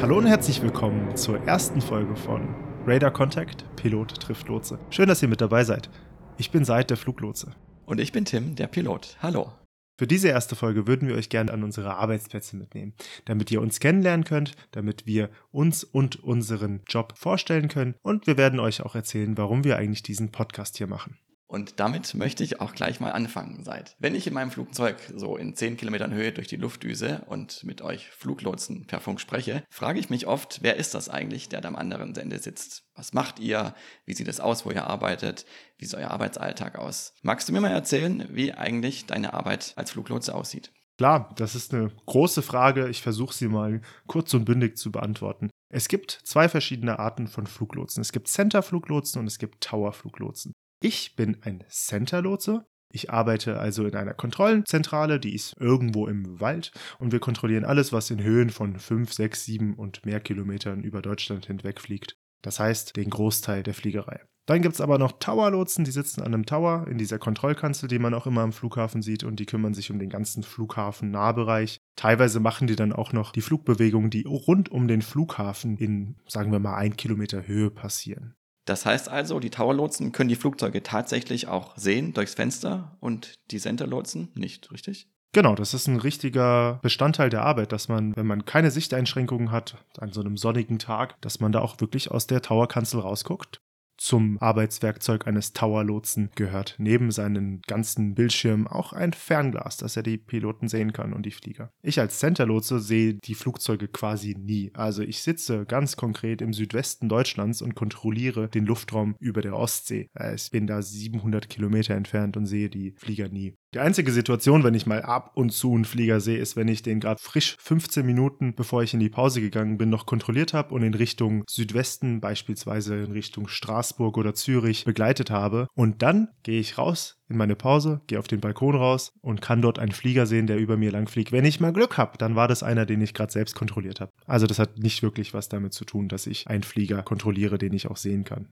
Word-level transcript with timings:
Hallo 0.00 0.16
und 0.16 0.24
herzlich 0.24 0.62
willkommen 0.62 1.14
zur 1.14 1.46
ersten 1.46 1.82
Folge 1.82 2.16
von 2.16 2.54
Radar 2.86 3.10
Contact, 3.10 3.66
Pilot 3.76 4.18
trifft 4.18 4.48
Lotse. 4.48 4.78
Schön, 4.88 5.08
dass 5.08 5.22
ihr 5.22 5.28
mit 5.28 5.42
dabei 5.42 5.62
seid. 5.62 5.90
Ich 6.38 6.50
bin 6.50 6.64
Seid, 6.64 6.88
der 6.88 6.96
Fluglotse. 6.96 7.52
Und 7.84 8.00
ich 8.00 8.10
bin 8.10 8.24
Tim, 8.24 8.56
der 8.56 8.66
Pilot. 8.66 9.18
Hallo. 9.20 9.52
Für 9.98 10.06
diese 10.06 10.28
erste 10.28 10.56
Folge 10.56 10.86
würden 10.86 11.06
wir 11.06 11.16
euch 11.16 11.28
gerne 11.28 11.52
an 11.52 11.62
unsere 11.62 11.96
Arbeitsplätze 11.96 12.56
mitnehmen, 12.56 12.94
damit 13.26 13.50
ihr 13.50 13.60
uns 13.60 13.78
kennenlernen 13.78 14.24
könnt, 14.24 14.52
damit 14.70 15.04
wir 15.04 15.28
uns 15.50 15.84
und 15.84 16.24
unseren 16.24 16.80
Job 16.88 17.12
vorstellen 17.18 17.68
können 17.68 17.94
und 18.00 18.26
wir 18.26 18.38
werden 18.38 18.58
euch 18.58 18.80
auch 18.80 18.94
erzählen, 18.94 19.36
warum 19.36 19.64
wir 19.64 19.76
eigentlich 19.76 20.02
diesen 20.02 20.32
Podcast 20.32 20.78
hier 20.78 20.86
machen. 20.86 21.18
Und 21.50 21.80
damit 21.80 22.14
möchte 22.14 22.44
ich 22.44 22.60
auch 22.60 22.74
gleich 22.74 23.00
mal 23.00 23.10
anfangen. 23.10 23.64
Seit 23.64 23.96
wenn 23.98 24.14
ich 24.14 24.28
in 24.28 24.34
meinem 24.34 24.52
Flugzeug 24.52 24.96
so 25.16 25.36
in 25.36 25.56
10 25.56 25.76
Kilometern 25.76 26.14
Höhe 26.14 26.30
durch 26.30 26.46
die 26.46 26.54
Luft 26.54 26.84
düse 26.84 27.22
und 27.26 27.64
mit 27.64 27.82
euch 27.82 28.08
Fluglotsen 28.10 28.86
per 28.86 29.00
Funk 29.00 29.20
spreche, 29.20 29.64
frage 29.68 29.98
ich 29.98 30.10
mich 30.10 30.28
oft, 30.28 30.60
wer 30.62 30.76
ist 30.76 30.94
das 30.94 31.08
eigentlich, 31.08 31.48
der 31.48 31.60
da 31.60 31.66
am 31.66 31.74
anderen 31.74 32.14
Ende 32.14 32.38
sitzt? 32.38 32.84
Was 32.94 33.14
macht 33.14 33.40
ihr? 33.40 33.74
Wie 34.04 34.14
sieht 34.14 34.28
es 34.28 34.38
aus, 34.38 34.64
wo 34.64 34.70
ihr 34.70 34.86
arbeitet? 34.86 35.44
Wie 35.76 35.86
sieht 35.86 35.98
euer 35.98 36.12
Arbeitsalltag 36.12 36.78
aus? 36.78 37.14
Magst 37.22 37.48
du 37.48 37.52
mir 37.52 37.60
mal 37.60 37.72
erzählen, 37.72 38.28
wie 38.30 38.54
eigentlich 38.54 39.06
deine 39.06 39.34
Arbeit 39.34 39.72
als 39.74 39.90
Fluglotse 39.90 40.32
aussieht? 40.32 40.70
Klar, 40.98 41.34
das 41.34 41.56
ist 41.56 41.74
eine 41.74 41.90
große 42.06 42.42
Frage. 42.42 42.88
Ich 42.88 43.02
versuche 43.02 43.34
sie 43.34 43.48
mal 43.48 43.80
kurz 44.06 44.32
und 44.34 44.44
bündig 44.44 44.78
zu 44.78 44.92
beantworten. 44.92 45.50
Es 45.68 45.88
gibt 45.88 46.12
zwei 46.22 46.48
verschiedene 46.48 47.00
Arten 47.00 47.26
von 47.26 47.48
Fluglotsen. 47.48 48.02
Es 48.02 48.12
gibt 48.12 48.28
Center-Fluglotsen 48.28 49.20
und 49.20 49.26
es 49.26 49.40
gibt 49.40 49.64
Tower-Fluglotsen. 49.64 50.52
Ich 50.82 51.14
bin 51.14 51.36
ein 51.42 51.62
Center-Lotse. 51.68 52.64
Ich 52.90 53.10
arbeite 53.10 53.60
also 53.60 53.86
in 53.86 53.94
einer 53.94 54.14
Kontrollzentrale, 54.14 55.20
die 55.20 55.34
ist 55.34 55.54
irgendwo 55.60 56.06
im 56.06 56.40
Wald 56.40 56.72
und 56.98 57.12
wir 57.12 57.20
kontrollieren 57.20 57.66
alles, 57.66 57.92
was 57.92 58.10
in 58.10 58.22
Höhen 58.22 58.48
von 58.48 58.78
5, 58.78 59.12
6, 59.12 59.44
7 59.44 59.74
und 59.74 60.06
mehr 60.06 60.20
Kilometern 60.20 60.82
über 60.82 61.02
Deutschland 61.02 61.46
hinweg 61.46 61.80
fliegt. 61.80 62.16
Das 62.40 62.58
heißt, 62.58 62.96
den 62.96 63.10
Großteil 63.10 63.62
der 63.62 63.74
Fliegerei. 63.74 64.20
Dann 64.46 64.62
gibt 64.62 64.74
es 64.74 64.80
aber 64.80 64.98
noch 64.98 65.12
Tower-Lotsen, 65.20 65.84
die 65.84 65.90
sitzen 65.90 66.22
an 66.22 66.32
einem 66.34 66.46
Tower 66.46 66.86
in 66.88 66.96
dieser 66.96 67.18
Kontrollkanzel, 67.18 67.86
die 67.86 67.98
man 67.98 68.14
auch 68.14 68.26
immer 68.26 68.40
am 68.40 68.52
Flughafen 68.52 69.02
sieht 69.02 69.22
und 69.22 69.38
die 69.38 69.46
kümmern 69.46 69.74
sich 69.74 69.90
um 69.90 69.98
den 69.98 70.08
ganzen 70.08 70.42
Flughafen-Nahbereich. 70.42 71.78
Teilweise 71.94 72.40
machen 72.40 72.66
die 72.66 72.74
dann 72.74 72.94
auch 72.94 73.12
noch 73.12 73.32
die 73.32 73.42
Flugbewegungen, 73.42 74.10
die 74.10 74.24
rund 74.24 74.70
um 74.70 74.88
den 74.88 75.02
Flughafen 75.02 75.76
in, 75.76 76.16
sagen 76.26 76.50
wir 76.50 76.58
mal, 76.58 76.76
ein 76.76 76.96
Kilometer 76.96 77.46
Höhe 77.46 77.70
passieren. 77.70 78.34
Das 78.64 78.86
heißt 78.86 79.08
also, 79.08 79.40
die 79.40 79.50
Tower-Lotsen 79.50 80.12
können 80.12 80.28
die 80.28 80.36
Flugzeuge 80.36 80.82
tatsächlich 80.82 81.48
auch 81.48 81.76
sehen 81.76 82.12
durchs 82.12 82.34
Fenster 82.34 82.96
und 83.00 83.34
die 83.50 83.58
Center-Lotsen 83.58 84.30
nicht, 84.34 84.70
richtig? 84.70 85.08
Genau, 85.32 85.54
das 85.54 85.74
ist 85.74 85.86
ein 85.86 85.98
richtiger 85.98 86.80
Bestandteil 86.82 87.30
der 87.30 87.42
Arbeit, 87.42 87.70
dass 87.70 87.88
man, 87.88 88.16
wenn 88.16 88.26
man 88.26 88.44
keine 88.44 88.72
Sichteinschränkungen 88.72 89.52
hat, 89.52 89.76
an 89.98 90.12
so 90.12 90.20
einem 90.20 90.36
sonnigen 90.36 90.80
Tag, 90.80 91.20
dass 91.20 91.38
man 91.38 91.52
da 91.52 91.60
auch 91.60 91.80
wirklich 91.80 92.10
aus 92.10 92.26
der 92.26 92.42
Towerkanzel 92.42 93.00
rausguckt 93.00 93.60
zum 94.00 94.38
Arbeitswerkzeug 94.40 95.26
eines 95.26 95.52
Tower-Lotsen 95.52 96.30
gehört 96.34 96.76
neben 96.78 97.10
seinen 97.10 97.60
ganzen 97.66 98.14
Bildschirmen 98.14 98.66
auch 98.66 98.94
ein 98.94 99.12
Fernglas, 99.12 99.76
dass 99.76 99.94
er 99.94 100.02
die 100.02 100.16
Piloten 100.16 100.68
sehen 100.68 100.94
kann 100.94 101.12
und 101.12 101.26
die 101.26 101.30
Flieger. 101.30 101.70
Ich 101.82 102.00
als 102.00 102.18
Center-Lotse 102.18 102.80
sehe 102.80 103.14
die 103.14 103.34
Flugzeuge 103.34 103.88
quasi 103.88 104.34
nie. 104.38 104.70
Also 104.72 105.02
ich 105.02 105.20
sitze 105.20 105.66
ganz 105.66 105.96
konkret 105.96 106.40
im 106.40 106.54
Südwesten 106.54 107.10
Deutschlands 107.10 107.60
und 107.60 107.74
kontrolliere 107.74 108.48
den 108.48 108.64
Luftraum 108.64 109.16
über 109.20 109.42
der 109.42 109.54
Ostsee. 109.54 110.08
Ich 110.34 110.50
bin 110.50 110.66
da 110.66 110.80
700 110.80 111.50
Kilometer 111.50 111.94
entfernt 111.94 112.38
und 112.38 112.46
sehe 112.46 112.70
die 112.70 112.94
Flieger 112.96 113.28
nie. 113.28 113.54
Die 113.72 113.78
einzige 113.78 114.10
Situation, 114.10 114.64
wenn 114.64 114.74
ich 114.74 114.86
mal 114.86 115.02
ab 115.02 115.30
und 115.36 115.50
zu 115.50 115.72
einen 115.72 115.84
Flieger 115.84 116.20
sehe, 116.20 116.38
ist, 116.38 116.56
wenn 116.56 116.66
ich 116.66 116.82
den 116.82 116.98
gerade 116.98 117.22
frisch 117.22 117.56
15 117.60 118.04
Minuten, 118.04 118.56
bevor 118.56 118.82
ich 118.82 118.94
in 118.94 118.98
die 118.98 119.08
Pause 119.08 119.40
gegangen 119.40 119.78
bin, 119.78 119.90
noch 119.90 120.06
kontrolliert 120.06 120.54
habe 120.54 120.74
und 120.74 120.82
in 120.82 120.94
Richtung 120.94 121.44
Südwesten, 121.48 122.20
beispielsweise 122.20 122.96
in 122.96 123.12
Richtung 123.12 123.46
Straßburg 123.46 124.18
oder 124.18 124.34
Zürich, 124.34 124.84
begleitet 124.84 125.30
habe. 125.30 125.68
Und 125.76 126.02
dann 126.02 126.30
gehe 126.42 126.58
ich 126.58 126.78
raus 126.78 127.22
in 127.28 127.36
meine 127.36 127.54
Pause, 127.54 128.00
gehe 128.08 128.18
auf 128.18 128.26
den 128.26 128.40
Balkon 128.40 128.74
raus 128.74 129.12
und 129.20 129.40
kann 129.40 129.62
dort 129.62 129.78
einen 129.78 129.92
Flieger 129.92 130.26
sehen, 130.26 130.48
der 130.48 130.58
über 130.58 130.76
mir 130.76 130.90
lang 130.90 131.06
fliegt. 131.06 131.30
Wenn 131.30 131.44
ich 131.44 131.60
mal 131.60 131.72
Glück 131.72 131.96
habe, 131.96 132.18
dann 132.18 132.34
war 132.34 132.48
das 132.48 132.64
einer, 132.64 132.86
den 132.86 133.00
ich 133.00 133.14
gerade 133.14 133.30
selbst 133.30 133.54
kontrolliert 133.54 134.00
habe. 134.00 134.10
Also 134.26 134.48
das 134.48 134.58
hat 134.58 134.78
nicht 134.78 135.04
wirklich 135.04 135.32
was 135.32 135.48
damit 135.48 135.74
zu 135.74 135.84
tun, 135.84 136.08
dass 136.08 136.26
ich 136.26 136.48
einen 136.48 136.64
Flieger 136.64 137.04
kontrolliere, 137.04 137.56
den 137.56 137.72
ich 137.72 137.86
auch 137.86 137.98
sehen 137.98 138.24
kann. 138.24 138.48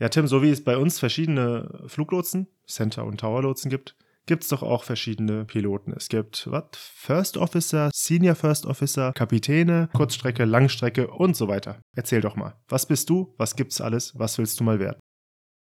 Ja, 0.00 0.08
Tim, 0.08 0.26
so 0.26 0.42
wie 0.42 0.50
es 0.50 0.64
bei 0.64 0.76
uns 0.76 0.98
verschiedene 0.98 1.84
Fluglotsen, 1.86 2.48
Center- 2.66 3.04
und 3.04 3.20
Tower-Lotsen 3.20 3.70
gibt, 3.70 3.96
gibt 4.28 4.44
es 4.44 4.50
doch 4.50 4.62
auch 4.62 4.84
verschiedene 4.84 5.44
Piloten. 5.44 5.92
Es 5.96 6.08
gibt 6.08 6.46
was? 6.48 6.64
First 6.76 7.36
Officer, 7.36 7.90
Senior 7.92 8.36
First 8.36 8.66
Officer, 8.66 9.12
Kapitäne, 9.12 9.88
Kurzstrecke, 9.92 10.44
Langstrecke 10.44 11.08
und 11.08 11.34
so 11.34 11.48
weiter. 11.48 11.80
Erzähl 11.96 12.20
doch 12.20 12.36
mal. 12.36 12.54
Was 12.68 12.86
bist 12.86 13.10
du? 13.10 13.34
Was 13.38 13.56
gibt's 13.56 13.80
alles? 13.80 14.12
Was 14.16 14.38
willst 14.38 14.60
du 14.60 14.64
mal 14.64 14.78
werden? 14.78 15.00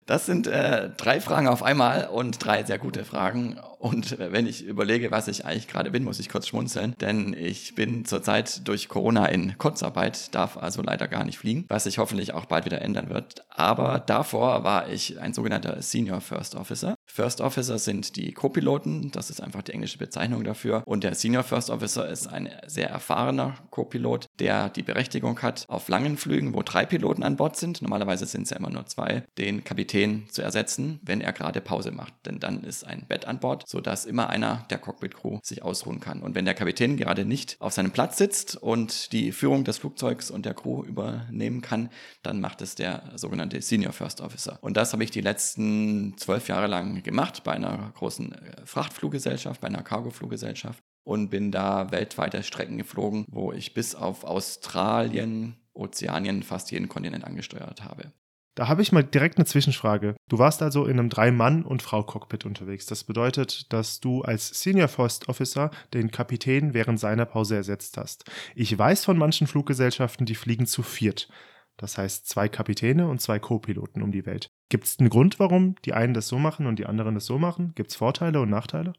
Das 0.06 0.26
sind 0.26 0.47
äh, 0.47 0.91
drei 0.98 1.19
Fragen 1.19 1.48
auf 1.48 1.62
einmal 1.62 2.08
und 2.08 2.44
drei 2.44 2.62
sehr 2.64 2.78
gute 2.78 3.06
Fragen. 3.06 3.58
Und 3.78 4.19
äh, 4.19 4.32
wenn 4.32 4.47
ich 4.47 4.62
überlege, 4.64 5.10
was 5.10 5.28
ich 5.28 5.47
eigentlich 5.47 5.66
gerade 5.66 5.91
bin, 5.91 6.04
muss 6.04 6.20
ich 6.20 6.28
kurz 6.28 6.47
schmunzeln, 6.47 6.94
denn 7.00 7.32
ich 7.32 7.74
bin 7.74 8.04
zurzeit 8.04 8.69
durch 8.69 8.88
Corona 8.88 9.26
in 9.26 9.56
Kurzarbeit, 9.56 10.34
darf 10.34 10.58
also 10.58 10.82
leider 10.82 11.08
gar 11.08 11.24
nicht 11.24 11.38
fliegen, 11.38 11.64
was 11.69 11.84
sich 11.84 11.97
hoffentlich 11.97 12.34
auch 12.34 12.44
bald 12.44 12.66
wieder 12.66 12.82
ändern 12.82 13.08
wird. 13.08 13.47
Aber 13.48 13.98
davor 13.98 14.62
war 14.62 14.91
ich 14.91 15.20
ein 15.20 15.32
sogenannter 15.32 15.80
Senior 15.80 16.20
First 16.20 16.54
Officer. 16.54 16.97
First 17.14 17.41
Officer 17.41 17.78
sind 17.78 18.16
die 18.16 18.32
Co-Piloten, 18.32 19.12
das 19.12 19.30
ist 19.30 19.41
einfach 19.41 19.62
die 19.62 19.70
englische 19.70 19.98
Bezeichnung 19.98 20.42
dafür. 20.42 20.82
Und 20.84 21.04
der 21.04 21.14
Senior 21.14 21.44
First 21.44 21.70
Officer 21.70 22.08
ist 22.08 22.26
ein 22.26 22.50
sehr 22.66 22.91
erfahrener 22.91 23.54
Co-Pilot, 23.70 24.26
der 24.41 24.69
die 24.69 24.82
Berechtigung 24.82 25.41
hat, 25.41 25.64
auf 25.69 25.86
langen 25.86 26.16
Flügen, 26.16 26.54
wo 26.54 26.62
drei 26.64 26.84
Piloten 26.84 27.22
an 27.22 27.36
Bord 27.36 27.56
sind, 27.56 27.82
normalerweise 27.82 28.26
sind 28.26 28.42
es 28.42 28.50
ja 28.50 28.56
immer 28.56 28.70
nur 28.70 28.86
zwei, 28.86 29.22
den 29.38 29.62
Kapitän 29.62 30.24
zu 30.28 30.42
ersetzen, 30.42 30.98
wenn 31.04 31.20
er 31.20 31.32
gerade 31.32 31.60
Pause 31.60 31.92
macht. 31.92 32.14
Denn 32.26 32.41
dann 32.41 32.64
ist 32.64 32.84
ein 32.84 33.06
Bett 33.06 33.26
an 33.26 33.38
Bord, 33.38 33.62
sodass 33.69 34.06
immer 34.06 34.28
einer 34.28 34.66
der 34.70 34.78
Cockpit-Crew 34.78 35.38
sich 35.44 35.62
ausruhen 35.62 36.00
kann. 36.00 36.20
Und 36.20 36.34
wenn 36.34 36.47
der 36.47 36.54
Kapitän 36.54 36.97
gerade 36.97 37.24
nicht 37.24 37.54
auf 37.60 37.74
seinem 37.74 37.92
Platz 37.92 38.19
sitzt 38.19 38.56
und 38.56 39.12
die 39.12 39.30
Führung 39.30 39.62
des 39.62 39.78
Flugzeugs 39.78 40.32
und 40.32 40.47
der 40.47 40.54
Crew 40.54 40.82
übernehmen 40.82 41.60
kann, 41.60 41.91
dann 42.24 42.41
macht 42.41 42.60
es 42.60 42.74
der 42.74 43.12
sogenannte 43.14 43.62
Senior 43.62 43.92
First 43.92 44.20
Officer. 44.20 44.58
Und 44.62 44.76
das 44.76 44.92
habe 44.92 45.04
ich 45.04 45.12
die 45.12 45.20
letzten 45.20 46.19
zwölf 46.19 46.48
Jahre 46.48 46.66
lang 46.66 47.03
gemacht 47.04 47.44
bei 47.44 47.53
einer 47.53 47.92
großen 47.94 48.32
äh, 48.32 48.66
Frachtfluggesellschaft, 48.66 49.60
bei 49.60 49.69
einer 49.69 49.82
Cargofluggesellschaft 49.82 50.82
und 51.04 51.31
bin 51.31 51.53
da 51.53 51.91
weltweite 51.92 52.42
Strecken 52.42 52.78
geflogen, 52.78 53.25
wo 53.28 53.53
ich 53.53 53.75
bis 53.75 53.94
auf 53.94 54.25
Australien, 54.25 55.56
Ozeanien 55.75 56.42
fast 56.42 56.70
jeden 56.70 56.88
Kontinent 56.88 57.25
angesteuert 57.25 57.84
habe. 57.84 58.12
Da 58.56 58.69
habe 58.69 58.82
ich 58.82 58.92
mal 58.92 59.03
direkt 59.03 59.37
eine 59.37 59.47
Zwischenfrage. 59.47 60.15
Du 60.28 60.38
warst 60.38 60.62
also 60.62 60.84
in 60.87 60.98
einem 60.98 61.09
Drei-Mann- 61.09 61.65
und 61.65 61.82
Frau-Cockpit 61.82 62.47
unterwegs. 62.47 62.87
Das 62.87 63.03
bedeutet, 63.03 63.72
dass 63.72 63.98
du 63.98 64.22
als 64.22 64.48
Senior 64.48 64.86
First 64.86 65.28
Officer 65.28 65.72
den 65.92 66.12
Kapitän 66.12 66.72
während 66.72 67.00
seiner 67.00 67.26
Pause 67.26 67.56
ersetzt 67.56 67.97
hast. 67.97 68.25
Ich 68.54 68.76
weiß 68.76 69.04
von 69.04 69.19
manchen 69.19 69.48
Fluggesellschaften, 69.48 70.25
die 70.25 70.36
fliegen 70.36 70.66
zu 70.66 70.84
viert. 70.84 71.28
Das 71.76 71.98
heißt 71.98 72.28
zwei 72.28 72.48
Kapitäne 72.48 73.08
und 73.08 73.20
zwei 73.20 73.38
Co-Piloten 73.38 74.02
um 74.02 74.12
die 74.12 74.26
Welt. 74.26 74.50
Gibt 74.68 74.84
es 74.84 74.98
einen 74.98 75.10
Grund, 75.10 75.38
warum 75.38 75.76
die 75.84 75.92
einen 75.92 76.14
das 76.14 76.28
so 76.28 76.38
machen 76.38 76.66
und 76.66 76.78
die 76.78 76.86
anderen 76.86 77.14
das 77.14 77.26
so 77.26 77.38
machen? 77.38 77.72
Gibt 77.74 77.90
es 77.90 77.96
Vorteile 77.96 78.40
und 78.40 78.50
Nachteile? 78.50 78.94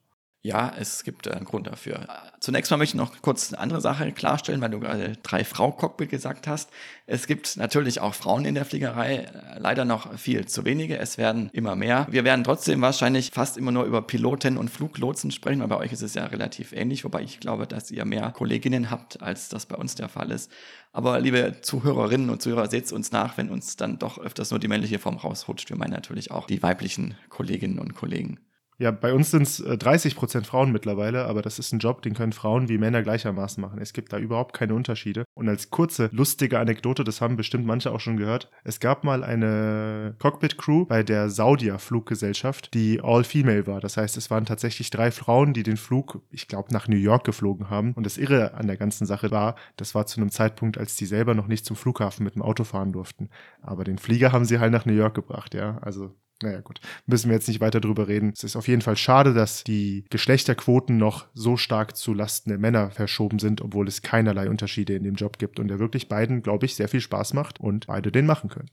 Ja, 0.45 0.71
es 0.77 1.03
gibt 1.03 1.27
einen 1.27 1.43
Grund 1.43 1.65
dafür. 1.65 2.05
Zunächst 2.39 2.69
mal 2.69 2.77
möchte 2.77 2.95
ich 2.95 3.01
noch 3.01 3.19
kurz 3.23 3.51
eine 3.51 3.59
andere 3.59 3.81
Sache 3.81 4.11
klarstellen, 4.11 4.61
weil 4.61 4.69
du 4.69 4.79
gerade 4.79 5.17
drei 5.23 5.43
Frau-Cockpit 5.43 6.07
gesagt 6.07 6.45
hast. 6.45 6.69
Es 7.07 7.25
gibt 7.25 7.57
natürlich 7.57 7.99
auch 7.99 8.13
Frauen 8.13 8.45
in 8.45 8.53
der 8.53 8.63
Fliegerei, 8.63 9.25
leider 9.57 9.85
noch 9.85 10.19
viel 10.19 10.45
zu 10.45 10.63
wenige. 10.63 10.99
Es 10.99 11.17
werden 11.17 11.49
immer 11.51 11.75
mehr. 11.75 12.05
Wir 12.11 12.23
werden 12.23 12.43
trotzdem 12.43 12.79
wahrscheinlich 12.81 13.31
fast 13.31 13.57
immer 13.57 13.71
nur 13.71 13.85
über 13.85 14.03
Piloten 14.03 14.57
und 14.59 14.69
Fluglotsen 14.69 15.31
sprechen, 15.31 15.61
weil 15.61 15.67
bei 15.67 15.77
euch 15.77 15.91
ist 15.91 16.03
es 16.03 16.13
ja 16.13 16.25
relativ 16.25 16.73
ähnlich, 16.73 17.03
wobei 17.03 17.23
ich 17.23 17.39
glaube, 17.39 17.65
dass 17.65 17.89
ihr 17.89 18.05
mehr 18.05 18.29
Kolleginnen 18.29 18.91
habt, 18.91 19.23
als 19.23 19.49
das 19.49 19.65
bei 19.65 19.75
uns 19.75 19.95
der 19.95 20.09
Fall 20.09 20.29
ist. 20.29 20.51
Aber 20.93 21.19
liebe 21.19 21.55
Zuhörerinnen 21.61 22.29
und 22.29 22.43
Zuhörer, 22.43 22.69
seht 22.69 22.91
uns 22.91 23.11
nach, 23.11 23.35
wenn 23.39 23.49
uns 23.49 23.77
dann 23.77 23.97
doch 23.97 24.19
öfters 24.19 24.51
nur 24.51 24.59
die 24.59 24.67
männliche 24.67 24.99
Form 24.99 25.17
rausrutscht. 25.17 25.71
Wir 25.71 25.77
meinen 25.77 25.93
natürlich 25.93 26.29
auch 26.29 26.45
die 26.45 26.61
weiblichen 26.61 27.15
Kolleginnen 27.29 27.79
und 27.79 27.95
Kollegen. 27.95 28.37
Ja, 28.77 28.91
bei 28.91 29.13
uns 29.13 29.31
sind 29.31 29.43
es 29.43 29.57
30 29.57 30.17
Prozent 30.17 30.47
Frauen 30.47 30.73
mittlerweile, 30.73 31.25
aber 31.25 31.41
das 31.41 31.59
ist 31.59 31.71
ein 31.71 31.79
Job, 31.79 32.01
den 32.01 32.13
können 32.13 32.33
Frauen 32.33 32.67
wie 32.67 32.77
Männer 32.77 33.03
gleichermaßen 33.03 33.61
machen. 33.61 33.79
Es 33.79 33.93
gibt 33.93 34.11
da 34.11 34.17
überhaupt 34.17 34.53
keine 34.53 34.75
Unterschiede. 34.75 35.23
Und 35.33 35.47
als 35.47 35.69
kurze, 35.69 36.09
lustige 36.11 36.59
Anekdote, 36.59 37.05
das 37.05 37.21
haben 37.21 37.37
bestimmt 37.37 37.65
manche 37.65 37.91
auch 37.91 38.01
schon 38.01 38.17
gehört, 38.17 38.51
es 38.65 38.81
gab 38.81 39.05
mal 39.05 39.23
eine 39.23 40.15
Cockpit-Crew 40.19 40.85
bei 40.85 41.03
der 41.03 41.29
Saudia 41.29 41.77
Fluggesellschaft, 41.77 42.73
die 42.73 42.99
all-female 43.01 43.65
war. 43.65 43.79
Das 43.79 43.95
heißt, 43.95 44.17
es 44.17 44.29
waren 44.29 44.45
tatsächlich 44.45 44.89
drei 44.89 45.09
Frauen, 45.11 45.53
die 45.53 45.63
den 45.63 45.77
Flug, 45.77 46.21
ich 46.29 46.49
glaube, 46.49 46.73
nach 46.73 46.89
New 46.89 46.97
York 46.97 47.23
geflogen 47.23 47.69
haben. 47.69 47.93
Und 47.93 48.05
das 48.05 48.17
Irre 48.17 48.55
an 48.55 48.67
der 48.67 48.77
ganzen 48.77 49.05
Sache 49.05 49.31
war, 49.31 49.55
das 49.77 49.95
war 49.95 50.05
zu 50.05 50.19
einem 50.19 50.31
Zeitpunkt, 50.31 50.77
als 50.77 50.97
die 50.97 51.05
selber 51.05 51.33
noch 51.33 51.47
nicht 51.47 51.65
zum 51.65 51.77
Flughafen 51.77 52.25
mit 52.25 52.35
dem 52.35 52.41
Auto 52.41 52.65
fahren 52.65 52.91
durften. 52.91 53.29
Aber 53.61 53.85
den 53.85 53.99
Flieger 53.99 54.33
haben 54.33 54.43
sie 54.43 54.59
halt 54.59 54.73
nach 54.73 54.85
New 54.85 54.93
York 54.93 55.15
gebracht, 55.15 55.53
ja. 55.53 55.77
Also 55.81 56.13
naja 56.41 56.61
gut, 56.61 56.79
müssen 57.05 57.29
wir 57.29 57.35
jetzt 57.35 57.47
nicht 57.47 57.61
weiter 57.61 57.79
drüber 57.79 58.07
reden. 58.07 58.33
Es 58.35 58.43
ist 58.43 58.55
auf 58.55 58.67
jeden 58.67 58.81
Fall 58.81 58.97
schade, 58.97 59.33
dass 59.33 59.63
die 59.63 60.05
Geschlechterquoten 60.09 60.97
noch 60.97 61.27
so 61.33 61.57
stark 61.57 61.95
zu 61.95 62.13
Lasten 62.13 62.49
der 62.49 62.59
Männer 62.59 62.91
verschoben 62.91 63.39
sind, 63.39 63.61
obwohl 63.61 63.87
es 63.87 64.01
keinerlei 64.01 64.49
Unterschiede 64.49 64.95
in 64.95 65.03
dem 65.03 65.15
Job 65.15 65.37
gibt 65.39 65.59
und 65.59 65.67
der 65.69 65.79
wirklich 65.79 66.09
beiden, 66.09 66.41
glaube 66.41 66.65
ich, 66.65 66.75
sehr 66.75 66.89
viel 66.89 67.01
Spaß 67.01 67.33
macht 67.33 67.59
und 67.59 67.87
beide 67.87 68.11
den 68.11 68.25
machen 68.25 68.49
können. 68.49 68.69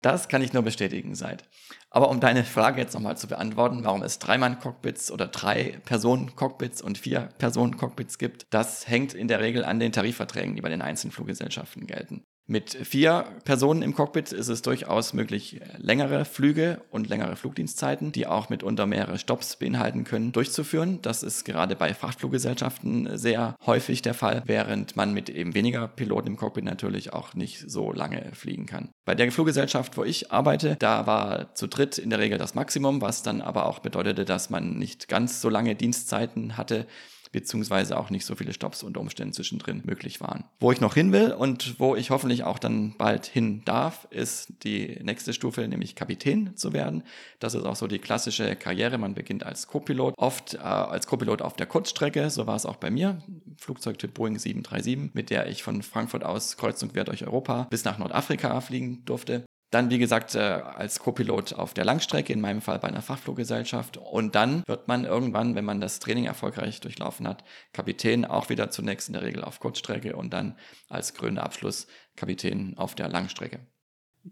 Das 0.00 0.28
kann 0.28 0.42
ich 0.42 0.52
nur 0.52 0.62
bestätigen, 0.62 1.16
Seid. 1.16 1.48
Aber 1.90 2.08
um 2.08 2.20
deine 2.20 2.44
Frage 2.44 2.80
jetzt 2.80 2.94
nochmal 2.94 3.16
zu 3.16 3.26
beantworten, 3.26 3.82
warum 3.82 4.02
es 4.02 4.20
Dreimann-Cockpits 4.20 5.10
oder 5.10 5.26
drei 5.26 5.80
Personen-Cockpits 5.86 6.82
und 6.82 6.98
vier 6.98 7.30
Personen-Cockpits 7.38 8.18
gibt, 8.18 8.46
das 8.50 8.86
hängt 8.86 9.12
in 9.14 9.26
der 9.26 9.40
Regel 9.40 9.64
an 9.64 9.80
den 9.80 9.90
Tarifverträgen, 9.90 10.54
die 10.54 10.62
bei 10.62 10.68
den 10.68 10.82
einzelnen 10.82 11.10
Fluggesellschaften 11.10 11.88
gelten. 11.88 12.22
Mit 12.50 12.70
vier 12.70 13.26
Personen 13.44 13.82
im 13.82 13.94
Cockpit 13.94 14.32
ist 14.32 14.48
es 14.48 14.62
durchaus 14.62 15.12
möglich, 15.12 15.60
längere 15.76 16.24
Flüge 16.24 16.80
und 16.90 17.06
längere 17.06 17.36
Flugdienstzeiten, 17.36 18.10
die 18.10 18.26
auch 18.26 18.48
mitunter 18.48 18.86
mehrere 18.86 19.18
Stops 19.18 19.56
beinhalten 19.56 20.04
können, 20.04 20.32
durchzuführen. 20.32 21.00
Das 21.02 21.22
ist 21.22 21.44
gerade 21.44 21.76
bei 21.76 21.92
Frachtfluggesellschaften 21.92 23.18
sehr 23.18 23.54
häufig 23.66 24.00
der 24.00 24.14
Fall, 24.14 24.42
während 24.46 24.96
man 24.96 25.12
mit 25.12 25.28
eben 25.28 25.54
weniger 25.54 25.88
Piloten 25.88 26.28
im 26.28 26.36
Cockpit 26.38 26.64
natürlich 26.64 27.12
auch 27.12 27.34
nicht 27.34 27.70
so 27.70 27.92
lange 27.92 28.30
fliegen 28.32 28.64
kann. 28.64 28.88
Bei 29.04 29.14
der 29.14 29.30
Fluggesellschaft, 29.30 29.98
wo 29.98 30.04
ich 30.04 30.32
arbeite, 30.32 30.76
da 30.78 31.06
war 31.06 31.54
zu 31.54 31.66
dritt 31.66 31.98
in 31.98 32.08
der 32.08 32.18
Regel 32.18 32.38
das 32.38 32.54
Maximum, 32.54 33.02
was 33.02 33.22
dann 33.22 33.42
aber 33.42 33.66
auch 33.66 33.80
bedeutete, 33.80 34.24
dass 34.24 34.48
man 34.48 34.78
nicht 34.78 35.06
ganz 35.06 35.42
so 35.42 35.50
lange 35.50 35.74
Dienstzeiten 35.74 36.56
hatte 36.56 36.86
beziehungsweise 37.32 37.98
auch 37.98 38.10
nicht 38.10 38.24
so 38.24 38.34
viele 38.34 38.52
Stops 38.52 38.82
unter 38.82 39.00
Umständen 39.00 39.32
zwischendrin 39.32 39.82
möglich 39.84 40.20
waren. 40.20 40.44
Wo 40.60 40.72
ich 40.72 40.80
noch 40.80 40.94
hin 40.94 41.12
will 41.12 41.32
und 41.32 41.78
wo 41.78 41.96
ich 41.96 42.10
hoffentlich 42.10 42.44
auch 42.44 42.58
dann 42.58 42.94
bald 42.96 43.26
hin 43.26 43.62
darf, 43.64 44.06
ist 44.10 44.52
die 44.64 44.98
nächste 45.02 45.32
Stufe, 45.32 45.66
nämlich 45.66 45.94
Kapitän 45.94 46.56
zu 46.56 46.72
werden. 46.72 47.02
Das 47.38 47.54
ist 47.54 47.64
auch 47.64 47.76
so 47.76 47.86
die 47.86 47.98
klassische 47.98 48.56
Karriere. 48.56 48.98
Man 48.98 49.14
beginnt 49.14 49.44
als 49.44 49.66
Co-Pilot, 49.66 50.14
oft 50.16 50.54
äh, 50.54 50.58
als 50.58 51.06
Co-Pilot 51.06 51.42
auf 51.42 51.54
der 51.54 51.66
Kurzstrecke. 51.66 52.30
So 52.30 52.46
war 52.46 52.56
es 52.56 52.66
auch 52.66 52.76
bei 52.76 52.90
mir. 52.90 53.22
Flugzeugtyp 53.56 54.14
Boeing 54.14 54.38
737, 54.38 55.14
mit 55.14 55.30
der 55.30 55.48
ich 55.48 55.62
von 55.62 55.82
Frankfurt 55.82 56.24
aus 56.24 56.56
kreuz 56.56 56.82
und 56.82 56.92
quer 56.92 57.04
durch 57.04 57.24
Europa 57.24 57.66
bis 57.70 57.84
nach 57.84 57.98
Nordafrika 57.98 58.60
fliegen 58.60 59.04
durfte. 59.04 59.44
Dann, 59.70 59.90
wie 59.90 59.98
gesagt, 59.98 60.34
äh, 60.34 60.38
als 60.38 60.98
Co-Pilot 60.98 61.52
auf 61.54 61.74
der 61.74 61.84
Langstrecke, 61.84 62.32
in 62.32 62.40
meinem 62.40 62.62
Fall 62.62 62.78
bei 62.78 62.88
einer 62.88 63.02
Fachfluggesellschaft. 63.02 63.98
Und 63.98 64.34
dann 64.34 64.62
wird 64.66 64.88
man 64.88 65.04
irgendwann, 65.04 65.54
wenn 65.54 65.64
man 65.64 65.80
das 65.80 65.98
Training 65.98 66.24
erfolgreich 66.24 66.80
durchlaufen 66.80 67.28
hat, 67.28 67.44
Kapitän 67.72 68.24
auch 68.24 68.48
wieder 68.48 68.70
zunächst 68.70 69.08
in 69.08 69.12
der 69.12 69.22
Regel 69.22 69.44
auf 69.44 69.60
Kurzstrecke 69.60 70.16
und 70.16 70.32
dann 70.32 70.56
als 70.88 71.12
krönender 71.12 71.42
Abschluss 71.42 71.86
Kapitän 72.16 72.74
auf 72.78 72.94
der 72.94 73.08
Langstrecke. 73.08 73.60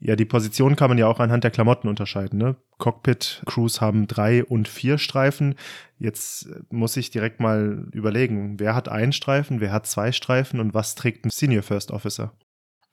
Ja, 0.01 0.17
die 0.17 0.25
Position 0.25 0.77
kann 0.77 0.91
man 0.91 0.99
ja 0.99 1.07
auch 1.07 1.21
anhand 1.21 1.45
der 1.45 1.51
Klamotten 1.51 1.89
unterscheiden. 1.89 2.39
Ne? 2.39 2.57
Cockpit-Crews 2.79 3.81
haben 3.81 4.07
drei 4.07 4.45
und 4.45 4.69
vier 4.69 4.99
Streifen. 4.99 5.55
Jetzt 5.99 6.49
muss 6.71 6.97
ich 6.97 7.11
direkt 7.11 7.41
mal 7.41 7.89
überlegen, 7.93 8.59
wer 8.59 8.75
hat 8.75 8.89
einen 8.89 9.13
Streifen, 9.13 9.61
wer 9.61 9.73
hat 9.73 9.87
zwei 9.87 10.13
Streifen 10.13 10.61
und 10.61 10.75
was 10.75 10.95
trägt 10.95 11.25
ein 11.25 11.31
Senior 11.31 11.63
First 11.63 11.91
Officer? 11.91 12.33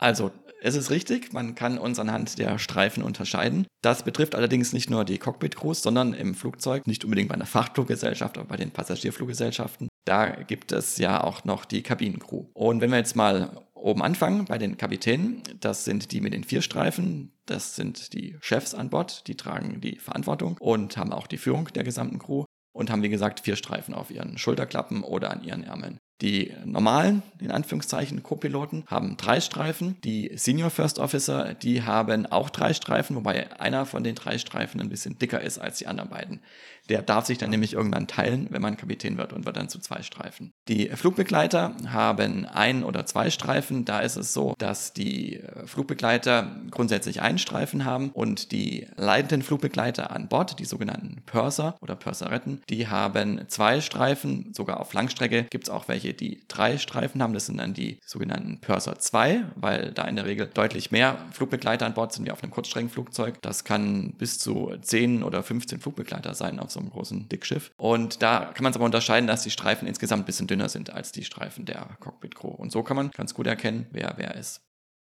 Also, 0.03 0.31
es 0.61 0.75
ist 0.75 0.91
richtig, 0.91 1.31
man 1.31 1.55
kann 1.55 1.77
uns 1.77 1.97
anhand 1.97 2.37
der 2.37 2.59
Streifen 2.59 3.03
unterscheiden. 3.03 3.65
Das 3.81 4.03
betrifft 4.03 4.35
allerdings 4.35 4.73
nicht 4.73 4.89
nur 4.89 5.05
die 5.05 5.17
Cockpit-Crews, 5.17 5.81
sondern 5.81 6.13
im 6.13 6.35
Flugzeug, 6.35 6.85
nicht 6.87 7.05
unbedingt 7.05 7.29
bei 7.29 7.35
einer 7.35 7.45
Frachtfluggesellschaft, 7.45 8.37
aber 8.37 8.49
bei 8.49 8.57
den 8.57 8.71
Passagierfluggesellschaften. 8.71 9.87
Da 10.03 10.25
gibt 10.25 10.73
es 10.73 10.97
ja 10.97 11.23
auch 11.23 11.45
noch 11.45 11.63
die 11.63 11.83
Kabinencrew. 11.83 12.47
Und 12.53 12.81
wenn 12.81 12.91
wir 12.91 12.97
jetzt 12.97 13.15
mal 13.15 13.61
oben 13.75 14.01
anfangen 14.01 14.43
bei 14.43 14.57
den 14.57 14.75
Kapitänen, 14.75 15.41
das 15.61 15.85
sind 15.85 16.11
die 16.11 16.19
mit 16.19 16.33
den 16.33 16.43
vier 16.43 16.61
Streifen, 16.61 17.31
das 17.45 17.77
sind 17.77 18.11
die 18.13 18.35
Chefs 18.41 18.73
an 18.73 18.89
Bord, 18.89 19.25
die 19.27 19.35
tragen 19.35 19.79
die 19.79 19.99
Verantwortung 19.99 20.57
und 20.59 20.97
haben 20.97 21.13
auch 21.13 21.27
die 21.27 21.37
Führung 21.37 21.69
der 21.73 21.85
gesamten 21.85 22.19
Crew 22.19 22.43
und 22.73 22.89
haben 22.89 23.03
wie 23.03 23.09
gesagt 23.09 23.39
vier 23.39 23.55
Streifen 23.55 23.93
auf 23.93 24.11
ihren 24.11 24.37
Schulterklappen 24.37 25.03
oder 25.03 25.31
an 25.31 25.43
ihren 25.43 25.63
Ärmeln. 25.63 25.99
Die 26.21 26.53
normalen, 26.63 27.21
in 27.39 27.51
Anführungszeichen, 27.51 28.23
Co-Piloten 28.23 28.85
haben 28.87 29.17
drei 29.17 29.41
Streifen. 29.41 29.97
Die 30.03 30.31
Senior 30.35 30.69
First 30.69 30.99
Officer, 30.99 31.53
die 31.53 31.83
haben 31.83 32.25
auch 32.25 32.49
drei 32.49 32.73
Streifen, 32.73 33.15
wobei 33.15 33.59
einer 33.59 33.85
von 33.85 34.03
den 34.03 34.15
drei 34.15 34.37
Streifen 34.37 34.79
ein 34.79 34.89
bisschen 34.89 35.17
dicker 35.17 35.41
ist 35.41 35.59
als 35.59 35.79
die 35.79 35.87
anderen 35.87 36.09
beiden. 36.09 36.41
Der 36.89 37.01
darf 37.01 37.25
sich 37.25 37.37
dann 37.37 37.49
nämlich 37.49 37.73
irgendwann 37.73 38.07
teilen, 38.07 38.47
wenn 38.49 38.61
man 38.61 38.77
Kapitän 38.77 39.17
wird 39.17 39.33
und 39.33 39.45
wird 39.45 39.57
dann 39.57 39.69
zu 39.69 39.79
zwei 39.79 40.01
Streifen. 40.01 40.53
Die 40.67 40.89
Flugbegleiter 40.89 41.75
haben 41.87 42.45
ein 42.45 42.83
oder 42.83 43.05
zwei 43.05 43.29
Streifen. 43.29 43.85
Da 43.85 43.99
ist 43.99 44.17
es 44.17 44.33
so, 44.33 44.53
dass 44.57 44.93
die 44.93 45.37
äh, 45.37 45.65
Flugbegleiter 45.65 46.55
grundsätzlich 46.71 47.21
einen 47.21 47.37
Streifen 47.37 47.85
haben 47.85 48.09
und 48.11 48.51
die 48.51 48.87
leitenden 48.95 49.43
Flugbegleiter 49.43 50.11
an 50.11 50.27
Bord, 50.27 50.59
die 50.59 50.65
sogenannten 50.65 51.21
Purser 51.25 51.77
oder 51.81 51.95
Purseretten, 51.95 52.61
die 52.69 52.87
haben 52.87 53.41
zwei 53.47 53.79
Streifen. 53.81 54.51
Sogar 54.53 54.79
auf 54.79 54.93
Langstrecke 54.93 55.43
gibt 55.49 55.65
es 55.65 55.69
auch 55.69 55.87
welche, 55.87 56.13
die 56.13 56.41
drei 56.47 56.77
Streifen 56.77 57.21
haben. 57.23 57.33
Das 57.33 57.45
sind 57.45 57.57
dann 57.57 57.73
die 57.73 57.99
sogenannten 58.05 58.59
Purser 58.59 58.99
2, 58.99 59.45
weil 59.55 59.91
da 59.91 60.03
in 60.03 60.15
der 60.15 60.25
Regel 60.25 60.49
deutlich 60.53 60.91
mehr 60.91 61.17
Flugbegleiter 61.31 61.85
an 61.85 61.93
Bord 61.93 62.13
sind 62.13 62.25
wie 62.25 62.31
auf 62.31 62.43
einem 62.43 62.51
Kurzstreckenflugzeug. 62.51 63.41
Das 63.41 63.63
kann 63.63 64.13
bis 64.17 64.39
zu 64.39 64.73
10 64.81 65.23
oder 65.23 65.43
15 65.43 65.79
Flugbegleiter 65.79 66.33
sein 66.33 66.59
auf 66.59 66.72
so 66.73 66.79
einem 66.79 66.89
großen 66.89 67.29
Dickschiff. 67.29 67.71
Und 67.77 68.21
da 68.21 68.51
kann 68.53 68.63
man 68.63 68.71
es 68.71 68.75
aber 68.77 68.85
unterscheiden, 68.85 69.27
dass 69.27 69.43
die 69.43 69.51
Streifen 69.51 69.87
insgesamt 69.87 70.23
ein 70.23 70.25
bisschen 70.25 70.47
dünner 70.47 70.69
sind 70.69 70.91
als 70.91 71.11
die 71.11 71.23
Streifen 71.23 71.65
der 71.65 71.97
Cockpit-Crew. 71.99 72.49
Und 72.49 72.71
so 72.71 72.83
kann 72.83 72.97
man 72.97 73.11
ganz 73.11 73.33
gut 73.33 73.47
erkennen, 73.47 73.87
wer 73.91 74.13
wer 74.17 74.35
ist. 74.35 74.61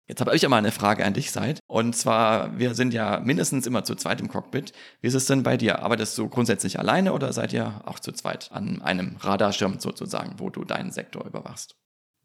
Jetzt 0.09 0.21
habe 0.21 0.37
ich 0.37 0.47
aber 0.47 0.57
eine 0.57 0.71
Frage 0.71 1.05
an 1.05 1.15
dich, 1.15 1.33
Seid. 1.33 1.59
Und 1.67 1.97
zwar, 1.97 2.57
wir 2.59 2.75
sind 2.75 2.95
ja 2.95 3.19
mindestens 3.19 3.67
immer 3.67 3.83
zu 3.83 3.97
zweit 3.97 4.21
im 4.21 4.29
Cockpit. 4.29 4.73
Wie 5.01 5.09
ist 5.09 5.15
es 5.15 5.27
denn 5.27 5.43
bei 5.43 5.57
dir? 5.57 5.83
Arbeitest 5.83 6.17
du 6.17 6.29
grundsätzlich 6.29 6.79
alleine 6.79 7.13
oder 7.13 7.33
seid 7.33 7.53
ihr 7.53 7.83
auch 7.87 7.99
zu 7.99 8.13
zweit 8.13 8.53
an 8.53 8.81
einem 8.83 9.17
Radarschirm 9.17 9.81
sozusagen, 9.81 10.39
wo 10.39 10.49
du 10.49 10.65
deinen 10.65 10.93
Sektor 10.93 11.27
überwachst? 11.27 11.75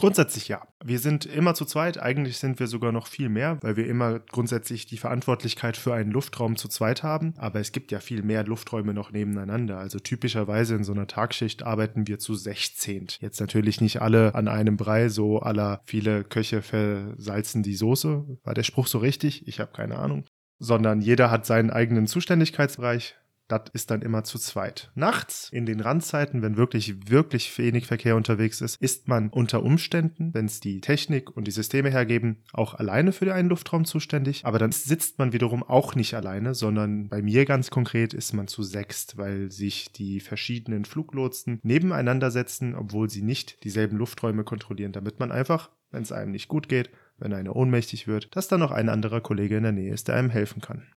Grundsätzlich 0.02 0.48
ja. 0.48 0.68
Wir 0.84 0.98
sind 0.98 1.28
immer 1.28 1.54
zu 1.54 1.64
zweit. 1.64 2.02
Eigentlich 2.02 2.40
sind 2.40 2.60
wir 2.60 2.66
sogar 2.66 2.92
noch 2.92 3.06
viel 3.06 3.30
mehr, 3.30 3.60
weil 3.62 3.76
wir 3.76 3.86
immer 3.86 4.18
grundsätzlich 4.18 4.88
die 4.88 4.98
Verantwortlichkeit 4.98 5.78
für 5.78 5.94
einen 5.94 6.10
Luftraum 6.10 6.56
zu 6.56 6.68
zweit 6.70 7.04
haben. 7.04 7.36
Aber 7.38 7.60
es 7.60 7.72
gibt 7.72 7.92
ja 7.92 8.00
viel 8.00 8.24
mehr 8.24 8.44
Lufträume 8.44 8.96
noch 8.96 9.12
nebeneinander. 9.12 9.78
Also 9.78 10.00
typischerweise 10.00 10.74
in 10.74 10.84
so 10.84 10.92
einer 10.92 11.06
Tagschicht 11.06 11.62
arbeiten 11.62 12.08
wir 12.08 12.18
zu 12.18 12.34
16. 12.34 13.10
Jetzt 13.20 13.40
natürlich 13.40 13.80
nicht 13.80 14.02
alle 14.02 14.34
an 14.34 14.48
einem 14.48 14.76
Brei, 14.76 15.08
so 15.08 15.40
aller 15.40 15.82
viele 15.86 16.24
Köche 16.24 16.64
versalzen 16.64 17.62
die 17.62 17.76
Soße. 17.76 18.40
War 18.44 18.54
der 18.56 18.64
Spruch 18.64 18.88
so 18.88 18.98
richtig? 18.98 19.48
Ich 19.48 19.60
habe 19.60 19.72
keine 19.72 20.00
Ahnung. 20.00 20.26
Sondern 20.58 21.02
jeder 21.02 21.30
hat 21.30 21.46
seinen 21.46 21.70
eigenen 21.70 22.08
Zuständigkeitsbereich. 22.08 23.21
Das 23.52 23.64
ist 23.74 23.92
dann 23.92 24.02
immer 24.02 24.24
zu 24.24 24.40
zweit. 24.40 24.92
Nachts, 24.96 25.50
in 25.52 25.66
den 25.66 25.82
Randzeiten, 25.82 26.42
wenn 26.42 26.56
wirklich, 26.56 27.10
wirklich 27.10 27.58
wenig 27.58 27.86
Verkehr 27.86 28.16
unterwegs 28.16 28.62
ist, 28.62 28.82
ist 28.82 29.10
man 29.10 29.28
unter 29.30 29.62
Umständen, 29.62 30.34
wenn 30.34 30.46
es 30.46 30.62
die 30.62 30.80
Technik 30.80 31.36
und 31.36 31.48
die 31.48 31.52
Systeme 31.52 31.90
hergeben, 31.90 32.44
auch 32.54 32.76
alleine 32.76 33.12
für 33.12 33.34
einen 33.34 33.50
Luftraum 33.50 33.84
zuständig. 33.84 34.46
Aber 34.46 34.58
dann 34.58 34.72
sitzt 34.72 35.20
man 35.20 35.34
wiederum 35.34 35.64
auch 35.64 35.96
nicht 35.96 36.14
alleine, 36.14 36.56
sondern 36.56 37.10
bei 37.10 37.22
mir 37.22 37.44
ganz 37.44 37.70
konkret 37.70 38.14
ist 38.14 38.32
man 38.34 38.48
zu 38.48 38.64
sechst, 38.64 39.18
weil 39.18 39.52
sich 39.52 39.92
die 39.92 40.22
verschiedenen 40.22 40.86
Fluglotsen 40.86 41.60
nebeneinander 41.62 42.32
setzen, 42.32 42.74
obwohl 42.74 43.10
sie 43.10 43.22
nicht 43.22 43.66
dieselben 43.66 43.98
Lufträume 43.98 44.46
kontrollieren, 44.46 44.94
damit 44.94 45.20
man 45.20 45.32
einfach, 45.32 45.72
wenn 45.92 46.04
es 46.04 46.14
einem 46.14 46.32
nicht 46.32 46.48
gut 46.48 46.70
geht, 46.70 46.90
wenn 47.18 47.34
einer 47.34 47.56
ohnmächtig 47.56 48.08
wird, 48.08 48.34
dass 48.36 48.48
da 48.48 48.58
noch 48.58 48.72
ein 48.72 48.88
anderer 48.88 49.20
Kollege 49.20 49.58
in 49.58 49.64
der 49.64 49.72
Nähe 49.74 49.94
ist, 49.94 50.08
der 50.08 50.16
einem 50.16 50.30
helfen 50.30 50.62
kann. 50.62 50.88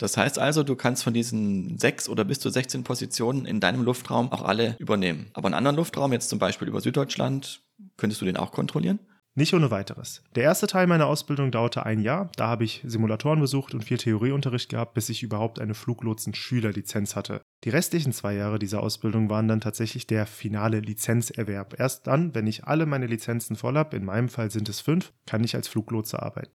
Das 0.00 0.16
heißt 0.16 0.38
also, 0.38 0.62
du 0.62 0.76
kannst 0.76 1.04
von 1.04 1.12
diesen 1.12 1.76
sechs 1.78 2.08
oder 2.08 2.24
bis 2.24 2.40
zu 2.40 2.48
16 2.48 2.84
Positionen 2.84 3.44
in 3.44 3.60
deinem 3.60 3.82
Luftraum 3.82 4.32
auch 4.32 4.42
alle 4.42 4.74
übernehmen. 4.78 5.26
Aber 5.34 5.46
einen 5.46 5.54
anderen 5.54 5.76
Luftraum, 5.76 6.14
jetzt 6.14 6.30
zum 6.30 6.38
Beispiel 6.38 6.68
über 6.68 6.80
Süddeutschland, 6.80 7.60
könntest 7.98 8.22
du 8.22 8.24
den 8.24 8.38
auch 8.38 8.50
kontrollieren? 8.50 8.98
Nicht 9.34 9.52
ohne 9.52 9.70
weiteres. 9.70 10.22
Der 10.34 10.44
erste 10.44 10.66
Teil 10.66 10.86
meiner 10.86 11.06
Ausbildung 11.06 11.52
dauerte 11.52 11.84
ein 11.84 12.00
Jahr. 12.00 12.32
Da 12.36 12.48
habe 12.48 12.64
ich 12.64 12.82
Simulatoren 12.84 13.40
besucht 13.40 13.74
und 13.74 13.84
viel 13.84 13.98
Theorieunterricht 13.98 14.70
gehabt, 14.70 14.94
bis 14.94 15.10
ich 15.10 15.22
überhaupt 15.22 15.60
eine 15.60 15.74
Fluglotsen-Schülerlizenz 15.74 17.14
hatte. 17.14 17.42
Die 17.64 17.70
restlichen 17.70 18.12
zwei 18.12 18.34
Jahre 18.34 18.58
dieser 18.58 18.82
Ausbildung 18.82 19.28
waren 19.28 19.48
dann 19.48 19.60
tatsächlich 19.60 20.06
der 20.06 20.24
finale 20.24 20.80
Lizenzerwerb. 20.80 21.78
Erst 21.78 22.06
dann, 22.06 22.34
wenn 22.34 22.46
ich 22.46 22.64
alle 22.64 22.86
meine 22.86 23.06
Lizenzen 23.06 23.54
voll 23.54 23.76
habe, 23.76 23.96
in 23.98 24.04
meinem 24.06 24.30
Fall 24.30 24.50
sind 24.50 24.70
es 24.70 24.80
fünf, 24.80 25.12
kann 25.26 25.44
ich 25.44 25.54
als 25.54 25.68
Fluglotse 25.68 26.22
arbeiten. 26.22 26.52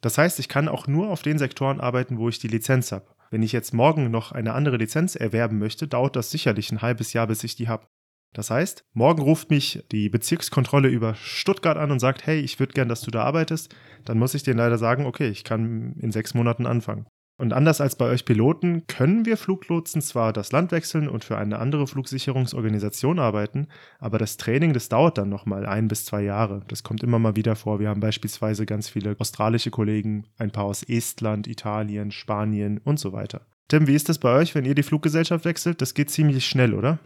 Das 0.00 0.18
heißt, 0.18 0.38
ich 0.38 0.48
kann 0.48 0.68
auch 0.68 0.86
nur 0.86 1.10
auf 1.10 1.22
den 1.22 1.38
Sektoren 1.38 1.80
arbeiten, 1.80 2.18
wo 2.18 2.28
ich 2.28 2.38
die 2.38 2.48
Lizenz 2.48 2.92
habe. 2.92 3.06
Wenn 3.30 3.42
ich 3.42 3.52
jetzt 3.52 3.74
morgen 3.74 4.10
noch 4.10 4.32
eine 4.32 4.54
andere 4.54 4.76
Lizenz 4.76 5.16
erwerben 5.16 5.58
möchte, 5.58 5.86
dauert 5.86 6.16
das 6.16 6.30
sicherlich 6.30 6.70
ein 6.70 6.82
halbes 6.82 7.12
Jahr, 7.12 7.26
bis 7.26 7.44
ich 7.44 7.56
die 7.56 7.68
habe. 7.68 7.86
Das 8.32 8.50
heißt, 8.50 8.84
morgen 8.92 9.22
ruft 9.22 9.50
mich 9.50 9.84
die 9.90 10.08
Bezirkskontrolle 10.08 10.88
über 10.88 11.14
Stuttgart 11.14 11.76
an 11.76 11.90
und 11.90 11.98
sagt, 11.98 12.26
hey, 12.26 12.40
ich 12.40 12.60
würde 12.60 12.74
gern, 12.74 12.88
dass 12.88 13.00
du 13.00 13.10
da 13.10 13.24
arbeitest. 13.24 13.74
Dann 14.04 14.18
muss 14.18 14.34
ich 14.34 14.42
denen 14.42 14.58
leider 14.58 14.78
sagen, 14.78 15.06
okay, 15.06 15.28
ich 15.28 15.44
kann 15.44 15.94
in 15.98 16.12
sechs 16.12 16.34
Monaten 16.34 16.66
anfangen. 16.66 17.06
Und 17.38 17.52
anders 17.52 17.80
als 17.80 17.94
bei 17.94 18.06
euch 18.06 18.24
Piloten 18.24 18.88
können 18.88 19.24
wir 19.24 19.36
Fluglotsen 19.36 20.02
zwar 20.02 20.32
das 20.32 20.50
Land 20.50 20.72
wechseln 20.72 21.08
und 21.08 21.24
für 21.24 21.38
eine 21.38 21.60
andere 21.60 21.86
Flugsicherungsorganisation 21.86 23.20
arbeiten, 23.20 23.68
aber 24.00 24.18
das 24.18 24.38
Training, 24.38 24.72
das 24.72 24.88
dauert 24.88 25.18
dann 25.18 25.28
nochmal 25.28 25.64
ein 25.64 25.86
bis 25.86 26.04
zwei 26.04 26.22
Jahre. 26.22 26.62
Das 26.66 26.82
kommt 26.82 27.04
immer 27.04 27.20
mal 27.20 27.36
wieder 27.36 27.54
vor. 27.54 27.78
Wir 27.78 27.90
haben 27.90 28.00
beispielsweise 28.00 28.66
ganz 28.66 28.88
viele 28.88 29.14
australische 29.20 29.70
Kollegen, 29.70 30.26
ein 30.36 30.50
paar 30.50 30.64
aus 30.64 30.82
Estland, 30.82 31.46
Italien, 31.46 32.10
Spanien 32.10 32.80
und 32.84 32.98
so 32.98 33.12
weiter. 33.12 33.46
Tim, 33.68 33.86
wie 33.86 33.94
ist 33.94 34.08
das 34.08 34.18
bei 34.18 34.34
euch, 34.34 34.56
wenn 34.56 34.64
ihr 34.64 34.74
die 34.74 34.82
Fluggesellschaft 34.82 35.44
wechselt? 35.44 35.80
Das 35.80 35.94
geht 35.94 36.10
ziemlich 36.10 36.44
schnell, 36.44 36.74
oder? 36.74 36.98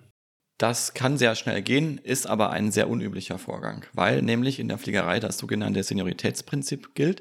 Das 0.57 0.95
kann 0.95 1.19
sehr 1.19 1.35
schnell 1.35 1.61
gehen, 1.61 1.99
ist 1.99 2.27
aber 2.27 2.51
ein 2.51 2.71
sehr 2.71 2.89
unüblicher 2.89 3.37
Vorgang, 3.37 3.85
weil 3.93 4.23
nämlich 4.23 4.61
in 4.61 4.69
der 4.69 4.79
Fliegerei 4.79 5.21
das 5.21 5.37
sogenannte 5.37 5.83
Senioritätsprinzip 5.83 6.95
gilt. 6.95 7.21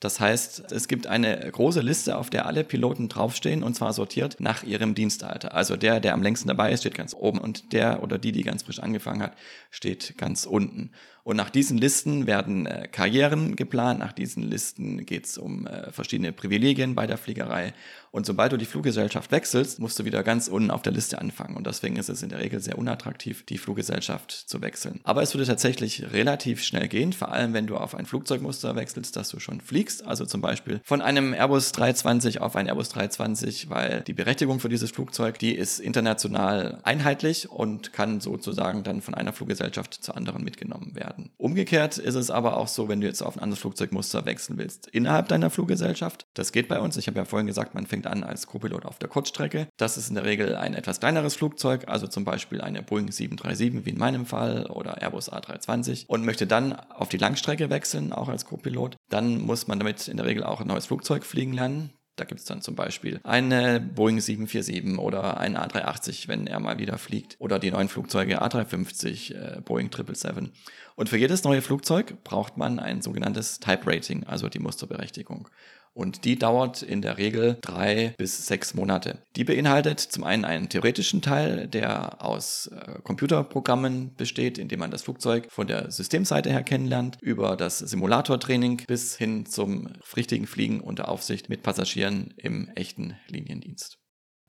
Das 0.00 0.18
heißt, 0.18 0.72
es 0.72 0.88
gibt 0.88 1.06
eine 1.06 1.38
große 1.50 1.82
Liste, 1.82 2.16
auf 2.16 2.30
der 2.30 2.46
alle 2.46 2.64
Piloten 2.64 3.10
draufstehen 3.10 3.62
und 3.62 3.74
zwar 3.74 3.92
sortiert 3.92 4.40
nach 4.40 4.62
ihrem 4.62 4.94
Dienstalter. 4.94 5.52
Also 5.54 5.76
der, 5.76 6.00
der 6.00 6.14
am 6.14 6.22
längsten 6.22 6.48
dabei 6.48 6.72
ist, 6.72 6.80
steht 6.80 6.94
ganz 6.94 7.14
oben 7.14 7.38
und 7.38 7.74
der 7.74 8.02
oder 8.02 8.16
die, 8.16 8.32
die 8.32 8.42
ganz 8.42 8.62
frisch 8.62 8.80
angefangen 8.80 9.22
hat, 9.22 9.36
steht 9.70 10.16
ganz 10.16 10.46
unten. 10.46 10.92
Und 11.22 11.36
nach 11.36 11.50
diesen 11.50 11.78
Listen 11.78 12.26
werden 12.26 12.66
äh, 12.66 12.88
Karrieren 12.90 13.56
geplant, 13.56 14.00
nach 14.00 14.12
diesen 14.12 14.42
Listen 14.42 15.04
geht 15.04 15.26
es 15.26 15.38
um 15.38 15.66
äh, 15.66 15.92
verschiedene 15.92 16.32
Privilegien 16.32 16.94
bei 16.94 17.06
der 17.06 17.18
Fliegerei. 17.18 17.74
Und 18.12 18.26
sobald 18.26 18.50
du 18.52 18.56
die 18.56 18.64
Fluggesellschaft 18.64 19.30
wechselst, 19.30 19.78
musst 19.78 19.98
du 19.98 20.04
wieder 20.04 20.24
ganz 20.24 20.48
unten 20.48 20.72
auf 20.72 20.82
der 20.82 20.92
Liste 20.92 21.20
anfangen. 21.20 21.56
Und 21.56 21.66
deswegen 21.66 21.96
ist 21.96 22.08
es 22.08 22.22
in 22.22 22.30
der 22.30 22.40
Regel 22.40 22.58
sehr 22.60 22.76
unattraktiv, 22.76 23.44
die 23.44 23.58
Fluggesellschaft 23.58 24.32
zu 24.32 24.60
wechseln. 24.62 25.00
Aber 25.04 25.22
es 25.22 25.32
würde 25.34 25.46
tatsächlich 25.46 26.10
relativ 26.12 26.64
schnell 26.64 26.88
gehen, 26.88 27.12
vor 27.12 27.30
allem 27.30 27.52
wenn 27.52 27.68
du 27.68 27.76
auf 27.76 27.94
ein 27.94 28.06
Flugzeugmuster 28.06 28.74
wechselst, 28.74 29.14
das 29.14 29.28
du 29.28 29.38
schon 29.38 29.60
fliegst. 29.60 30.04
Also 30.04 30.26
zum 30.26 30.40
Beispiel 30.40 30.80
von 30.82 31.02
einem 31.02 31.34
Airbus 31.34 31.70
320 31.72 32.40
auf 32.40 32.56
ein 32.56 32.66
Airbus 32.66 32.88
320, 32.88 33.70
weil 33.70 34.02
die 34.06 34.14
Berechtigung 34.14 34.58
für 34.58 34.68
dieses 34.68 34.90
Flugzeug, 34.90 35.38
die 35.38 35.54
ist 35.54 35.78
international 35.78 36.80
einheitlich 36.82 37.48
und 37.48 37.92
kann 37.92 38.20
sozusagen 38.20 38.82
dann 38.82 39.02
von 39.02 39.14
einer 39.14 39.32
Fluggesellschaft 39.32 40.02
zur 40.02 40.16
anderen 40.16 40.42
mitgenommen 40.42 40.96
werden 40.96 41.19
werden. 41.20 41.30
Umgekehrt 41.36 41.98
ist 41.98 42.14
es 42.14 42.30
aber 42.30 42.56
auch 42.56 42.68
so, 42.68 42.88
wenn 42.88 43.00
du 43.00 43.06
jetzt 43.06 43.22
auf 43.22 43.36
ein 43.36 43.42
anderes 43.42 43.60
Flugzeugmuster 43.60 44.24
wechseln 44.24 44.58
willst, 44.58 44.86
innerhalb 44.88 45.28
deiner 45.28 45.50
Fluggesellschaft. 45.50 46.26
Das 46.34 46.52
geht 46.52 46.68
bei 46.68 46.80
uns. 46.80 46.96
Ich 46.96 47.06
habe 47.06 47.18
ja 47.18 47.24
vorhin 47.24 47.46
gesagt, 47.46 47.74
man 47.74 47.86
fängt 47.86 48.06
an 48.06 48.24
als 48.24 48.46
Co-Pilot 48.46 48.86
auf 48.86 48.98
der 48.98 49.08
Kurzstrecke. 49.08 49.68
Das 49.76 49.96
ist 49.96 50.08
in 50.08 50.14
der 50.14 50.24
Regel 50.24 50.56
ein 50.56 50.74
etwas 50.74 51.00
kleineres 51.00 51.36
Flugzeug, 51.36 51.84
also 51.88 52.06
zum 52.06 52.24
Beispiel 52.24 52.60
eine 52.60 52.82
Boeing 52.82 53.10
737 53.10 53.84
wie 53.84 53.90
in 53.90 53.98
meinem 53.98 54.26
Fall 54.26 54.66
oder 54.66 55.00
Airbus 55.00 55.32
A320 55.32 56.06
und 56.06 56.24
möchte 56.24 56.46
dann 56.46 56.72
auf 56.72 57.08
die 57.08 57.18
Langstrecke 57.18 57.70
wechseln, 57.70 58.12
auch 58.12 58.28
als 58.28 58.44
Co-Pilot. 58.44 58.96
Dann 59.08 59.40
muss 59.40 59.66
man 59.66 59.78
damit 59.78 60.08
in 60.08 60.16
der 60.16 60.26
Regel 60.26 60.44
auch 60.44 60.60
ein 60.60 60.66
neues 60.66 60.86
Flugzeug 60.86 61.24
fliegen 61.24 61.52
lernen. 61.52 61.90
Da 62.20 62.26
gibt 62.26 62.40
es 62.40 62.44
dann 62.44 62.60
zum 62.60 62.74
Beispiel 62.74 63.18
eine 63.24 63.80
Boeing 63.80 64.20
747 64.20 64.98
oder 64.98 65.38
ein 65.38 65.56
A380, 65.56 66.28
wenn 66.28 66.46
er 66.46 66.60
mal 66.60 66.78
wieder 66.78 66.98
fliegt. 66.98 67.36
Oder 67.38 67.58
die 67.58 67.70
neuen 67.70 67.88
Flugzeuge 67.88 68.42
A350, 68.42 69.34
äh, 69.34 69.60
Boeing 69.62 69.90
777. 69.90 70.52
Und 70.96 71.08
für 71.08 71.16
jedes 71.16 71.44
neue 71.44 71.62
Flugzeug 71.62 72.22
braucht 72.22 72.58
man 72.58 72.78
ein 72.78 73.00
sogenanntes 73.00 73.58
Type 73.58 73.86
Rating, 73.86 74.24
also 74.24 74.50
die 74.50 74.58
Musterberechtigung. 74.58 75.48
Und 75.92 76.24
die 76.24 76.38
dauert 76.38 76.82
in 76.82 77.02
der 77.02 77.18
Regel 77.18 77.58
drei 77.60 78.14
bis 78.16 78.46
sechs 78.46 78.74
Monate. 78.74 79.22
Die 79.36 79.44
beinhaltet 79.44 80.00
zum 80.00 80.24
einen 80.24 80.44
einen 80.44 80.68
theoretischen 80.68 81.20
Teil, 81.20 81.66
der 81.66 82.24
aus 82.24 82.68
äh, 82.68 83.00
Computerprogrammen 83.02 84.14
besteht, 84.14 84.58
indem 84.58 84.80
man 84.80 84.90
das 84.90 85.02
Flugzeug 85.02 85.48
von 85.50 85.66
der 85.66 85.90
Systemseite 85.90 86.50
her 86.50 86.62
kennenlernt, 86.62 87.18
über 87.20 87.56
das 87.56 87.78
Simulatortraining 87.78 88.84
bis 88.86 89.16
hin 89.16 89.46
zum 89.46 89.88
richtigen 90.16 90.46
Fliegen 90.46 90.80
unter 90.80 91.08
Aufsicht 91.08 91.48
mit 91.48 91.62
Passagieren 91.62 92.34
im 92.36 92.68
echten 92.74 93.16
Liniendienst. 93.28 94.00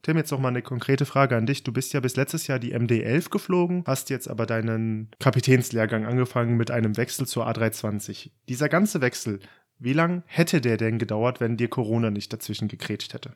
Tim, 0.03 0.17
jetzt 0.17 0.31
noch 0.31 0.39
mal 0.39 0.47
eine 0.47 0.63
konkrete 0.63 1.05
Frage 1.05 1.37
an 1.37 1.45
dich. 1.45 1.63
Du 1.63 1.71
bist 1.71 1.93
ja 1.93 1.99
bis 1.99 2.15
letztes 2.15 2.47
Jahr 2.47 2.57
die 2.57 2.75
MD11 2.75 3.29
geflogen, 3.29 3.83
hast 3.85 4.09
jetzt 4.09 4.27
aber 4.27 4.47
deinen 4.47 5.11
Kapitänslehrgang 5.19 6.05
angefangen 6.05 6.57
mit 6.57 6.71
einem 6.71 6.97
Wechsel 6.97 7.27
zur 7.27 7.47
A320. 7.47 8.31
Dieser 8.49 8.67
ganze 8.67 9.01
Wechsel, 9.01 9.39
wie 9.81 9.93
lang 9.93 10.23
hätte 10.27 10.61
der 10.61 10.77
denn 10.77 10.99
gedauert, 10.99 11.39
wenn 11.39 11.57
dir 11.57 11.67
Corona 11.67 12.11
nicht 12.11 12.31
dazwischen 12.31 12.67
gekrätscht 12.67 13.13
hätte? 13.13 13.35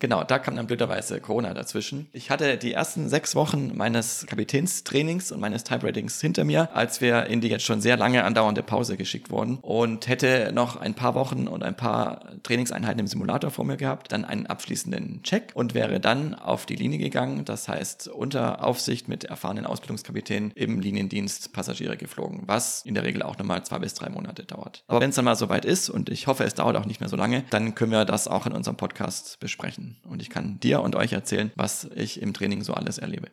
Genau, 0.00 0.24
da 0.24 0.38
kam 0.38 0.56
dann 0.56 0.66
blöderweise 0.66 1.20
Corona 1.20 1.52
dazwischen. 1.52 2.08
Ich 2.12 2.30
hatte 2.30 2.56
die 2.56 2.72
ersten 2.72 3.10
sechs 3.10 3.34
Wochen 3.34 3.76
meines 3.76 4.24
Kapitänstrainings 4.26 5.30
und 5.30 5.40
meines 5.40 5.62
Type-Ratings 5.62 6.18
hinter 6.22 6.44
mir, 6.44 6.74
als 6.74 7.02
wir 7.02 7.26
in 7.26 7.42
die 7.42 7.48
jetzt 7.48 7.66
schon 7.66 7.82
sehr 7.82 7.98
lange 7.98 8.24
andauernde 8.24 8.62
Pause 8.62 8.96
geschickt 8.96 9.30
wurden 9.30 9.58
und 9.58 10.08
hätte 10.08 10.52
noch 10.54 10.76
ein 10.76 10.94
paar 10.94 11.14
Wochen 11.14 11.46
und 11.46 11.62
ein 11.62 11.76
paar 11.76 12.22
Trainingseinheiten 12.42 12.98
im 12.98 13.06
Simulator 13.08 13.50
vor 13.50 13.66
mir 13.66 13.76
gehabt, 13.76 14.10
dann 14.10 14.24
einen 14.24 14.46
abschließenden 14.46 15.22
Check 15.22 15.50
und 15.52 15.74
wäre 15.74 16.00
dann 16.00 16.34
auf 16.34 16.64
die 16.64 16.76
Linie 16.76 16.98
gegangen, 16.98 17.44
das 17.44 17.68
heißt 17.68 18.08
unter 18.08 18.64
Aufsicht 18.64 19.06
mit 19.06 19.24
erfahrenen 19.24 19.66
Ausbildungskapitänen 19.66 20.52
im 20.54 20.80
Liniendienst 20.80 21.52
Passagiere 21.52 21.98
geflogen, 21.98 22.44
was 22.46 22.86
in 22.86 22.94
der 22.94 23.04
Regel 23.04 23.22
auch 23.22 23.36
nochmal 23.36 23.66
zwei 23.66 23.80
bis 23.80 23.92
drei 23.92 24.08
Monate 24.08 24.44
dauert. 24.44 24.82
Aber 24.88 25.00
wenn 25.00 25.10
es 25.10 25.16
dann 25.16 25.26
mal 25.26 25.36
soweit 25.36 25.66
ist 25.66 25.90
und 25.90 26.08
ich 26.08 26.26
hoffe, 26.26 26.44
es 26.44 26.54
dauert 26.54 26.76
auch 26.76 26.86
nicht 26.86 27.00
mehr 27.00 27.10
so 27.10 27.16
lange, 27.16 27.44
dann 27.50 27.74
können 27.74 27.92
wir 27.92 28.06
das 28.06 28.28
auch 28.28 28.46
in 28.46 28.52
unserem 28.52 28.78
Podcast 28.78 29.38
besprechen 29.40 29.89
und 30.04 30.22
ich 30.22 30.30
kann 30.30 30.60
dir 30.60 30.82
und 30.82 30.96
euch 30.96 31.12
erzählen, 31.12 31.52
was 31.56 31.88
ich 31.94 32.20
im 32.20 32.32
Training 32.32 32.62
so 32.62 32.74
alles 32.74 32.98
erlebe. 32.98 33.28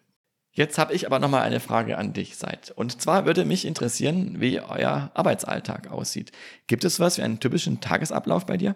Jetzt 0.51 0.79
habe 0.79 0.93
ich 0.93 1.05
aber 1.05 1.19
nochmal 1.19 1.43
eine 1.43 1.59
Frage 1.59 1.99
an 1.99 2.13
dich, 2.13 2.35
Seid. 2.35 2.71
Und 2.71 2.99
zwar 2.99 3.27
würde 3.27 3.45
mich 3.45 3.63
interessieren, 3.63 4.41
wie 4.41 4.59
euer 4.59 5.11
Arbeitsalltag 5.13 5.91
aussieht. 5.91 6.31
Gibt 6.65 6.83
es 6.83 6.99
was 6.99 7.19
wie 7.19 7.21
einen 7.21 7.39
typischen 7.39 7.79
Tagesablauf 7.79 8.47
bei 8.47 8.57
dir? 8.57 8.75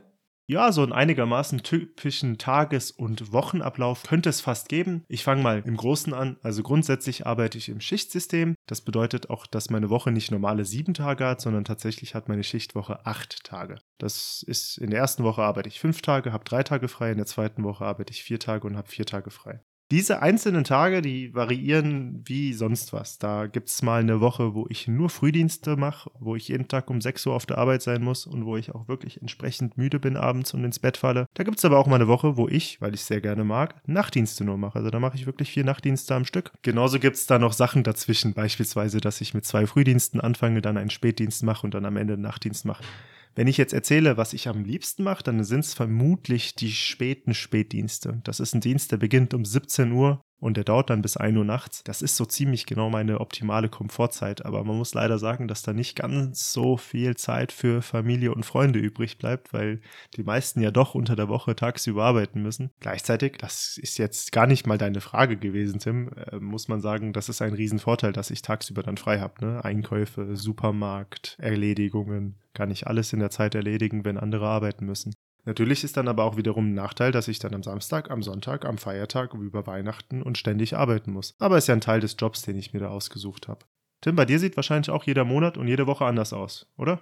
Ja, 0.51 0.74
so 0.74 0.84
einen 0.84 0.91
einigermaßen 0.91 1.63
typischen 1.63 2.38
Tages- 2.38 2.91
und 2.91 3.31
Wochenablauf 3.31 4.03
könnte 4.03 4.27
es 4.27 4.41
fast 4.41 4.67
geben. 4.67 5.05
Ich 5.08 5.24
fange 5.24 5.41
mal 5.41 5.63
im 5.65 5.77
Großen 5.77 6.13
an. 6.13 6.36
Also 6.43 6.62
grundsätzlich 6.62 7.25
arbeite 7.25 7.58
ich 7.58 7.70
im 7.70 7.79
Schichtsystem. 7.79 8.55
Das 8.67 8.81
bedeutet 8.81 9.29
auch, 9.29 9.48
dass 9.48 9.70
meine 9.70 9.89
Woche 9.89 10.12
nicht 10.12 10.29
normale 10.29 10.65
sieben 10.65 10.93
Tage 10.93 11.25
hat, 11.25 11.39
sondern 11.39 11.63
tatsächlich 11.63 12.15
hat 12.15 12.27
meine 12.27 12.43
Schichtwoche 12.43 13.05
acht 13.05 13.46
Tage. 13.46 13.77
Das 13.98 14.43
ist 14.46 14.77
in 14.77 14.89
der 14.89 15.00
ersten 15.00 15.24
Woche 15.24 15.41
arbeite 15.41 15.70
ich 15.70 15.79
fünf 15.79 16.01
Tage, 16.01 16.34
habe 16.34 16.43
drei 16.43 16.63
Tage 16.63 16.89
frei, 16.89 17.12
in 17.12 17.17
der 17.17 17.27
zweiten 17.27 17.63
Woche 17.63 17.86
arbeite 17.86 18.12
ich 18.12 18.22
vier 18.22 18.41
Tage 18.41 18.67
und 18.67 18.75
habe 18.75 18.89
vier 18.89 19.05
Tage 19.05 19.31
frei. 19.31 19.62
Diese 19.91 20.21
einzelnen 20.21 20.63
Tage, 20.63 21.01
die 21.01 21.33
variieren 21.33 22.21
wie 22.24 22.53
sonst 22.53 22.93
was. 22.93 23.19
Da 23.19 23.48
gibt 23.48 23.67
es 23.67 23.81
mal 23.81 24.00
eine 24.00 24.21
Woche, 24.21 24.55
wo 24.55 24.65
ich 24.69 24.88
nur 24.88 25.10
Frühdienste 25.10 25.75
mache, 25.75 26.10
wo 26.17 26.38
ich 26.38 26.48
jeden 26.48 26.69
Tag 26.69 26.89
um 26.89 27.01
6 27.01 27.25
Uhr 27.25 27.33
auf 27.33 27.45
der 27.45 27.57
Arbeit 27.57 27.81
sein 27.81 28.01
muss 28.01 28.25
und 28.25 28.45
wo 28.45 28.55
ich 28.55 28.74
auch 28.74 28.88
wirklich 28.88 29.19
entsprechend 29.19 29.77
müde 29.77 30.00
bin 30.00 30.15
abends 30.15 30.53
und 30.53 30.63
ins 30.63 30.79
Bett 30.79 30.95
falle. 30.95 31.27
Da 31.33 31.43
gibt 31.43 31.57
es 31.57 31.65
aber 31.65 31.77
auch 31.77 31.88
mal 31.88 31.95
eine 31.95 32.07
Woche, 32.07 32.38
wo 32.38 32.48
ich, 32.48 32.79
weil 32.79 32.93
ich 32.93 33.03
sehr 33.03 33.19
gerne 33.19 33.43
mag, 33.43 33.75
Nachtdienste 33.86 34.45
nur 34.45 34.57
mache. 34.57 34.79
Also 34.79 34.91
da 34.91 35.00
mache 35.01 35.17
ich 35.17 35.25
wirklich 35.25 35.51
vier 35.51 35.65
Nachtdienste 35.65 36.15
am 36.15 36.24
Stück. 36.24 36.53
Genauso 36.62 36.98
gibt 36.98 37.17
es 37.17 37.27
da 37.27 37.38
noch 37.38 37.51
Sachen 37.51 37.83
dazwischen, 37.83 38.33
beispielsweise, 38.33 39.01
dass 39.01 39.19
ich 39.19 39.33
mit 39.33 39.43
zwei 39.43 39.67
Frühdiensten 39.67 40.21
anfange, 40.21 40.62
dann 40.62 40.77
einen 40.77 40.89
Spätdienst 40.89 41.43
mache 41.43 41.67
und 41.67 41.74
dann 41.74 41.83
am 41.83 41.98
Ende 41.98 42.13
einen 42.13 42.21
Nachtdienst 42.21 42.63
mache. 42.63 42.86
Wenn 43.33 43.47
ich 43.47 43.57
jetzt 43.57 43.73
erzähle, 43.73 44.17
was 44.17 44.33
ich 44.33 44.47
am 44.47 44.63
liebsten 44.63 45.03
mache, 45.03 45.23
dann 45.23 45.43
sind 45.43 45.61
es 45.61 45.73
vermutlich 45.73 46.55
die 46.55 46.71
späten 46.71 47.33
Spätdienste. 47.33 48.21
Das 48.23 48.39
ist 48.39 48.53
ein 48.53 48.61
Dienst, 48.61 48.91
der 48.91 48.97
beginnt 48.97 49.33
um 49.33 49.45
17 49.45 49.91
Uhr 49.91 50.21
und 50.41 50.57
der 50.57 50.63
dauert 50.63 50.89
dann 50.89 51.01
bis 51.01 51.15
1 51.15 51.38
Uhr 51.38 51.45
nachts. 51.45 51.83
Das 51.83 52.01
ist 52.01 52.17
so 52.17 52.25
ziemlich 52.25 52.65
genau 52.65 52.89
meine 52.89 53.21
optimale 53.21 53.69
Komfortzeit, 53.69 54.43
aber 54.43 54.63
man 54.63 54.75
muss 54.75 54.93
leider 54.93 55.19
sagen, 55.19 55.48
dass 55.48 55.62
da 55.62 55.71
nicht 55.71 55.95
ganz 55.95 56.51
so 56.51 56.77
viel 56.77 57.15
Zeit 57.15 57.51
für 57.51 57.81
Familie 57.81 58.33
und 58.33 58.45
Freunde 58.45 58.79
übrig 58.79 59.19
bleibt, 59.19 59.53
weil 59.53 59.81
die 60.17 60.24
meisten 60.24 60.60
ja 60.60 60.71
doch 60.71 60.95
unter 60.95 61.15
der 61.15 61.29
Woche 61.29 61.55
tagsüber 61.55 62.03
arbeiten 62.03 62.41
müssen. 62.41 62.71
Gleichzeitig, 62.79 63.38
das 63.38 63.77
ist 63.77 64.00
jetzt 64.00 64.31
gar 64.31 64.48
nicht 64.48 64.65
mal 64.65 64.79
deine 64.79 65.00
Frage 65.00 65.38
gewesen, 65.38 65.79
Tim, 65.79 66.10
äh, 66.10 66.38
muss 66.38 66.67
man 66.67 66.81
sagen, 66.81 67.13
das 67.13 67.29
ist 67.29 67.41
ein 67.41 67.53
Riesenvorteil, 67.53 68.12
dass 68.12 68.31
ich 68.31 68.41
tagsüber 68.41 68.81
dann 68.81 68.98
frei 68.98 69.19
habe. 69.19 69.45
Ne? 69.45 69.63
Einkäufe, 69.63 70.36
Supermarkt, 70.36 71.38
Erledigungen, 71.39 72.36
kann 72.53 72.71
ich 72.71 72.88
alles 72.88 73.13
in 73.13 73.19
der 73.19 73.29
Zeit 73.29 73.55
erledigen, 73.55 74.05
wenn 74.05 74.17
andere 74.17 74.48
arbeiten 74.48 74.86
müssen. 74.86 75.13
Natürlich 75.45 75.83
ist 75.83 75.98
dann 75.98 76.07
aber 76.07 76.24
auch 76.24 76.38
wiederum 76.38 76.67
ein 76.67 76.74
Nachteil, 76.75 77.12
dass 77.12 77.27
ich 77.27 77.39
dann 77.39 77.53
am 77.55 77.63
Samstag, 77.63 78.12
am 78.12 78.21
Sonntag, 78.21 78.65
am 78.65 78.77
Feiertag, 78.77 79.33
über 79.33 79.65
Weihnachten 79.65 80.21
und 80.21 80.38
ständig 80.38 80.77
arbeiten 80.77 81.12
muss. 81.12 81.36
Aber 81.39 81.57
ist 81.57 81.67
ja 81.67 81.74
ein 81.74 81.81
Teil 81.81 82.00
des 82.00 82.15
Jobs, 82.19 82.43
den 82.43 82.57
ich 82.57 82.74
mir 82.74 82.79
da 82.79 82.89
ausgesucht 82.89 83.48
habe. 83.48 83.65
Tim, 84.01 84.15
bei 84.15 84.25
dir 84.25 84.39
sieht 84.39 84.55
wahrscheinlich 84.55 84.89
auch 84.89 85.03
jeder 85.03 85.25
Monat 85.25 85.57
und 85.57 85.67
jede 85.67 85.88
Woche 85.88 86.05
anders 86.05 86.33
aus, 86.33 86.71
oder? 86.77 87.01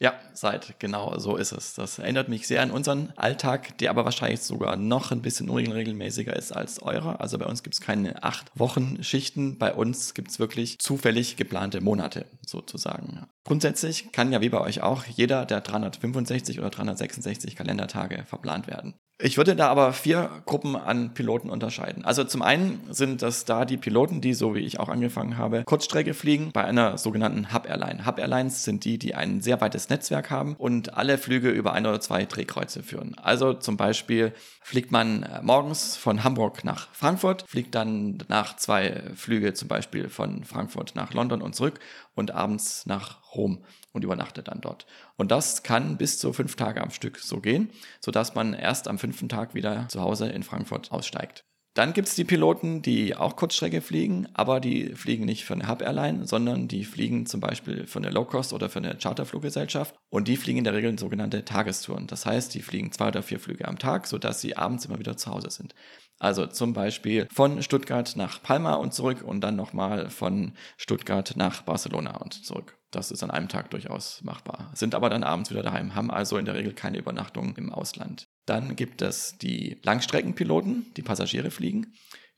Ja, 0.00 0.14
seid, 0.32 0.80
genau 0.80 1.18
so 1.18 1.36
ist 1.36 1.52
es. 1.52 1.74
Das 1.74 1.98
erinnert 1.98 2.28
mich 2.28 2.48
sehr 2.48 2.62
an 2.62 2.72
unseren 2.72 3.12
Alltag, 3.16 3.78
der 3.78 3.90
aber 3.90 4.04
wahrscheinlich 4.04 4.40
sogar 4.40 4.76
noch 4.76 5.12
ein 5.12 5.22
bisschen 5.22 5.48
unregelmäßiger 5.48 6.34
ist 6.34 6.52
als 6.52 6.82
eurer. 6.82 7.20
Also 7.20 7.38
bei 7.38 7.46
uns 7.46 7.62
gibt 7.62 7.74
es 7.74 7.80
keine 7.80 8.22
acht 8.24 8.50
Wochen 8.58 9.02
Schichten, 9.04 9.56
bei 9.56 9.72
uns 9.72 10.14
gibt 10.14 10.30
es 10.30 10.38
wirklich 10.38 10.78
zufällig 10.80 11.36
geplante 11.36 11.80
Monate 11.80 12.26
sozusagen. 12.44 13.24
Grundsätzlich 13.44 14.10
kann 14.10 14.32
ja 14.32 14.40
wie 14.40 14.48
bei 14.48 14.60
euch 14.60 14.82
auch 14.82 15.04
jeder 15.04 15.46
der 15.46 15.60
365 15.60 16.58
oder 16.58 16.70
366 16.70 17.54
Kalendertage 17.54 18.24
verplant 18.26 18.66
werden. 18.66 18.94
Ich 19.22 19.36
würde 19.36 19.54
da 19.54 19.68
aber 19.68 19.92
vier 19.92 20.28
Gruppen 20.44 20.74
an 20.74 21.14
Piloten 21.14 21.48
unterscheiden. 21.48 22.04
Also 22.04 22.24
zum 22.24 22.42
einen 22.42 22.80
sind 22.90 23.22
das 23.22 23.44
da 23.44 23.64
die 23.64 23.76
Piloten, 23.76 24.20
die, 24.20 24.34
so 24.34 24.56
wie 24.56 24.60
ich 24.60 24.80
auch 24.80 24.88
angefangen 24.88 25.38
habe, 25.38 25.62
Kurzstrecke 25.64 26.14
fliegen 26.14 26.50
bei 26.52 26.64
einer 26.64 26.98
sogenannten 26.98 27.54
Hub 27.54 27.68
Airline. 27.68 28.06
Hub 28.06 28.18
Airlines 28.18 28.64
sind 28.64 28.84
die, 28.84 28.98
die 28.98 29.14
ein 29.14 29.40
sehr 29.40 29.60
weites 29.60 29.88
Netzwerk 29.88 30.30
haben 30.30 30.56
und 30.56 30.94
alle 30.94 31.16
Flüge 31.16 31.50
über 31.50 31.74
ein 31.74 31.86
oder 31.86 32.00
zwei 32.00 32.24
Drehkreuze 32.24 32.82
führen. 32.82 33.14
Also 33.16 33.54
zum 33.54 33.76
Beispiel 33.76 34.32
fliegt 34.62 34.90
man 34.90 35.22
äh, 35.22 35.40
morgens 35.42 35.96
von 35.96 36.24
Hamburg 36.24 36.64
nach 36.64 36.88
Frankfurt, 36.92 37.44
fliegt 37.46 37.76
dann 37.76 38.18
nach 38.26 38.56
zwei 38.56 39.00
Flüge 39.14 39.54
zum 39.54 39.68
Beispiel 39.68 40.08
von 40.08 40.42
Frankfurt 40.42 40.96
nach 40.96 41.14
London 41.14 41.40
und 41.40 41.54
zurück 41.54 41.78
und 42.16 42.32
abends 42.32 42.84
nach 42.86 43.32
Rom 43.32 43.60
und 43.94 44.04
übernachtet 44.04 44.48
dann 44.48 44.60
dort. 44.60 44.86
Und 45.16 45.30
das 45.30 45.62
kann 45.62 45.96
bis 45.96 46.18
zu 46.18 46.34
fünf 46.34 46.56
Tage 46.56 46.82
am 46.82 46.90
Stück 46.90 47.18
so 47.18 47.40
gehen, 47.40 47.70
sodass 48.00 48.34
man 48.34 48.52
erst 48.52 48.88
am 48.88 48.98
fünften 48.98 49.30
Tag 49.30 49.54
wieder 49.54 49.88
zu 49.88 50.02
Hause 50.02 50.28
in 50.28 50.42
Frankfurt 50.42 50.92
aussteigt. 50.92 51.44
Dann 51.74 51.92
gibt 51.92 52.06
es 52.06 52.14
die 52.14 52.24
Piloten, 52.24 52.82
die 52.82 53.16
auch 53.16 53.34
Kurzstrecke 53.34 53.80
fliegen, 53.80 54.28
aber 54.32 54.60
die 54.60 54.94
fliegen 54.94 55.24
nicht 55.24 55.44
für 55.44 55.54
eine 55.54 55.66
Hub 55.66 55.82
Airline, 55.82 56.24
sondern 56.24 56.68
die 56.68 56.84
fliegen 56.84 57.26
zum 57.26 57.40
Beispiel 57.40 57.88
für 57.88 57.98
eine 57.98 58.10
Low 58.10 58.24
Cost 58.24 58.52
oder 58.52 58.68
für 58.68 58.78
eine 58.78 58.96
Charterfluggesellschaft 58.96 59.96
und 60.08 60.28
die 60.28 60.36
fliegen 60.36 60.58
in 60.58 60.64
der 60.64 60.74
Regel 60.74 60.96
sogenannte 60.96 61.44
Tagestouren. 61.44 62.06
Das 62.06 62.26
heißt, 62.26 62.54
die 62.54 62.62
fliegen 62.62 62.92
zwei 62.92 63.08
oder 63.08 63.24
vier 63.24 63.40
Flüge 63.40 63.66
am 63.66 63.80
Tag, 63.80 64.06
sodass 64.06 64.40
sie 64.40 64.56
abends 64.56 64.84
immer 64.84 65.00
wieder 65.00 65.16
zu 65.16 65.32
Hause 65.32 65.50
sind. 65.50 65.74
Also 66.18 66.46
zum 66.46 66.72
Beispiel 66.72 67.26
von 67.32 67.62
Stuttgart 67.62 68.14
nach 68.16 68.42
Palma 68.42 68.74
und 68.74 68.94
zurück 68.94 69.22
und 69.22 69.40
dann 69.40 69.56
nochmal 69.56 70.10
von 70.10 70.52
Stuttgart 70.76 71.34
nach 71.36 71.62
Barcelona 71.62 72.16
und 72.18 72.44
zurück. 72.44 72.78
Das 72.90 73.10
ist 73.10 73.22
an 73.24 73.30
einem 73.30 73.48
Tag 73.48 73.70
durchaus 73.70 74.22
machbar. 74.22 74.70
Sind 74.74 74.94
aber 74.94 75.10
dann 75.10 75.24
abends 75.24 75.50
wieder 75.50 75.62
daheim, 75.62 75.94
haben 75.94 76.10
also 76.10 76.38
in 76.38 76.44
der 76.44 76.54
Regel 76.54 76.72
keine 76.72 76.98
Übernachtung 76.98 77.56
im 77.56 77.72
Ausland. 77.72 78.24
Dann 78.46 78.76
gibt 78.76 79.02
es 79.02 79.36
die 79.38 79.80
Langstreckenpiloten, 79.82 80.92
die 80.96 81.02
Passagiere 81.02 81.50
fliegen. 81.50 81.92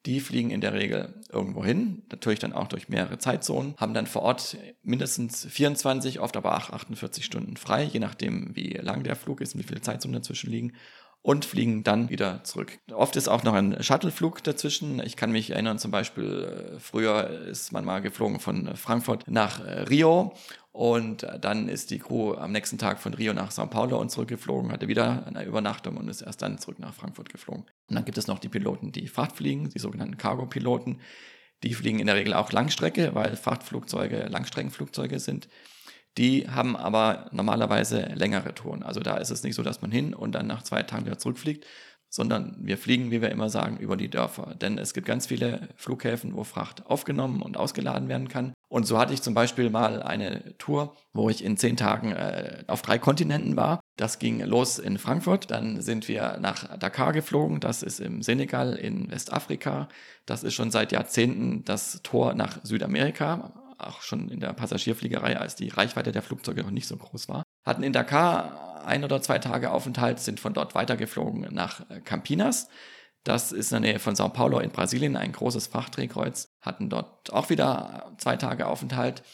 Die 0.06 0.20
fliegen 0.20 0.50
in 0.50 0.60
der 0.60 0.72
Regel 0.72 1.20
irgendwo 1.32 1.64
hin, 1.64 2.04
natürlich 2.10 2.38
dann 2.38 2.52
auch 2.52 2.68
durch 2.68 2.88
mehrere 2.88 3.18
Zeitzonen, 3.18 3.74
haben 3.76 3.92
dann 3.92 4.06
vor 4.06 4.22
Ort 4.22 4.56
mindestens 4.82 5.46
24, 5.46 6.20
oft 6.20 6.36
aber 6.36 6.56
auch 6.56 6.70
48 6.70 7.24
Stunden 7.24 7.56
frei, 7.56 7.82
je 7.82 7.98
nachdem, 7.98 8.54
wie 8.54 8.74
lang 8.74 9.02
der 9.02 9.16
Flug 9.16 9.40
ist 9.40 9.56
und 9.56 9.62
wie 9.62 9.66
viele 9.66 9.80
Zeitzonen 9.80 10.14
dazwischen 10.14 10.50
liegen 10.50 10.74
und 11.26 11.44
fliegen 11.44 11.82
dann 11.82 12.08
wieder 12.08 12.44
zurück. 12.44 12.78
Oft 12.92 13.16
ist 13.16 13.26
auch 13.26 13.42
noch 13.42 13.54
ein 13.54 13.82
Shuttleflug 13.82 14.44
dazwischen. 14.44 15.02
Ich 15.04 15.16
kann 15.16 15.32
mich 15.32 15.50
erinnern, 15.50 15.76
zum 15.76 15.90
Beispiel 15.90 16.76
äh, 16.76 16.78
früher 16.78 17.28
ist 17.28 17.72
man 17.72 17.84
mal 17.84 18.00
geflogen 18.00 18.38
von 18.38 18.76
Frankfurt 18.76 19.24
nach 19.26 19.58
äh, 19.58 19.80
Rio 19.80 20.34
und 20.70 21.26
dann 21.40 21.68
ist 21.68 21.90
die 21.90 21.98
Crew 21.98 22.34
am 22.34 22.52
nächsten 22.52 22.78
Tag 22.78 23.00
von 23.00 23.12
Rio 23.12 23.32
nach 23.32 23.50
Sao 23.50 23.66
Paulo 23.66 24.00
und 24.00 24.12
zurückgeflogen, 24.12 24.70
hatte 24.70 24.86
wieder 24.86 25.26
eine 25.26 25.44
Übernachtung 25.44 25.96
und 25.96 26.06
ist 26.06 26.20
erst 26.20 26.42
dann 26.42 26.58
zurück 26.58 26.78
nach 26.78 26.94
Frankfurt 26.94 27.28
geflogen. 27.28 27.64
Und 27.88 27.96
dann 27.96 28.04
gibt 28.04 28.18
es 28.18 28.28
noch 28.28 28.38
die 28.38 28.48
Piloten, 28.48 28.92
die 28.92 29.08
Fracht 29.08 29.32
fliegen, 29.32 29.68
die 29.68 29.80
sogenannten 29.80 30.18
Cargo-Piloten. 30.18 31.00
Die 31.64 31.74
fliegen 31.74 31.98
in 31.98 32.06
der 32.06 32.14
Regel 32.14 32.34
auch 32.34 32.52
Langstrecke, 32.52 33.16
weil 33.16 33.34
Frachtflugzeuge 33.34 34.28
Langstreckenflugzeuge 34.28 35.18
sind. 35.18 35.48
Die 36.18 36.48
haben 36.48 36.76
aber 36.76 37.28
normalerweise 37.32 38.12
längere 38.14 38.54
Touren. 38.54 38.82
Also 38.82 39.00
da 39.00 39.18
ist 39.18 39.30
es 39.30 39.42
nicht 39.42 39.54
so, 39.54 39.62
dass 39.62 39.82
man 39.82 39.90
hin 39.90 40.14
und 40.14 40.34
dann 40.34 40.46
nach 40.46 40.62
zwei 40.62 40.82
Tagen 40.82 41.04
wieder 41.04 41.18
zurückfliegt, 41.18 41.66
sondern 42.08 42.56
wir 42.60 42.78
fliegen, 42.78 43.10
wie 43.10 43.20
wir 43.20 43.30
immer 43.30 43.50
sagen, 43.50 43.76
über 43.76 43.96
die 43.96 44.08
Dörfer. 44.08 44.54
Denn 44.54 44.78
es 44.78 44.94
gibt 44.94 45.06
ganz 45.06 45.26
viele 45.26 45.68
Flughäfen, 45.76 46.34
wo 46.34 46.44
Fracht 46.44 46.86
aufgenommen 46.86 47.42
und 47.42 47.56
ausgeladen 47.58 48.08
werden 48.08 48.28
kann. 48.28 48.54
Und 48.68 48.86
so 48.86 48.98
hatte 48.98 49.12
ich 49.12 49.22
zum 49.22 49.34
Beispiel 49.34 49.70
mal 49.70 50.02
eine 50.02 50.56
Tour, 50.56 50.96
wo 51.12 51.28
ich 51.28 51.44
in 51.44 51.56
zehn 51.56 51.76
Tagen 51.76 52.12
äh, 52.12 52.64
auf 52.66 52.82
drei 52.82 52.98
Kontinenten 52.98 53.56
war. 53.56 53.80
Das 53.96 54.18
ging 54.18 54.40
los 54.40 54.78
in 54.78 54.98
Frankfurt, 54.98 55.50
dann 55.50 55.80
sind 55.82 56.08
wir 56.08 56.38
nach 56.40 56.76
Dakar 56.78 57.12
geflogen, 57.12 57.60
das 57.60 57.82
ist 57.82 58.00
im 58.00 58.22
Senegal 58.22 58.74
in 58.74 59.10
Westafrika. 59.10 59.88
Das 60.26 60.42
ist 60.42 60.54
schon 60.54 60.70
seit 60.70 60.92
Jahrzehnten 60.92 61.64
das 61.64 62.00
Tor 62.02 62.34
nach 62.34 62.58
Südamerika, 62.64 63.52
auch 63.78 64.02
schon 64.02 64.28
in 64.28 64.40
der 64.40 64.52
Passagierfliegerei, 64.52 65.38
als 65.38 65.56
die 65.56 65.68
Reichweite 65.68 66.12
der 66.12 66.22
Flugzeuge 66.22 66.62
noch 66.62 66.70
nicht 66.70 66.88
so 66.88 66.96
groß 66.96 67.28
war. 67.28 67.42
Hatten 67.64 67.82
in 67.82 67.92
Dakar 67.92 68.84
ein 68.86 69.04
oder 69.04 69.20
zwei 69.20 69.38
Tage 69.38 69.70
Aufenthalt, 69.70 70.20
sind 70.20 70.40
von 70.40 70.54
dort 70.54 70.74
weitergeflogen 70.74 71.48
nach 71.52 71.88
äh, 71.90 72.00
Campinas. 72.00 72.68
Das 73.24 73.50
ist 73.50 73.72
in 73.72 73.82
der 73.82 73.92
Nähe 73.92 73.98
von 73.98 74.14
Sao 74.14 74.28
Paulo 74.28 74.60
in 74.60 74.70
Brasilien, 74.70 75.16
ein 75.16 75.32
großes 75.32 75.66
Frachtdrehkreuz. 75.66 76.54
Hatten 76.60 76.88
dort 76.88 77.32
auch 77.32 77.50
wieder 77.50 78.12
zwei 78.18 78.36
Tage 78.36 78.68
Aufenthalt. 78.68 79.24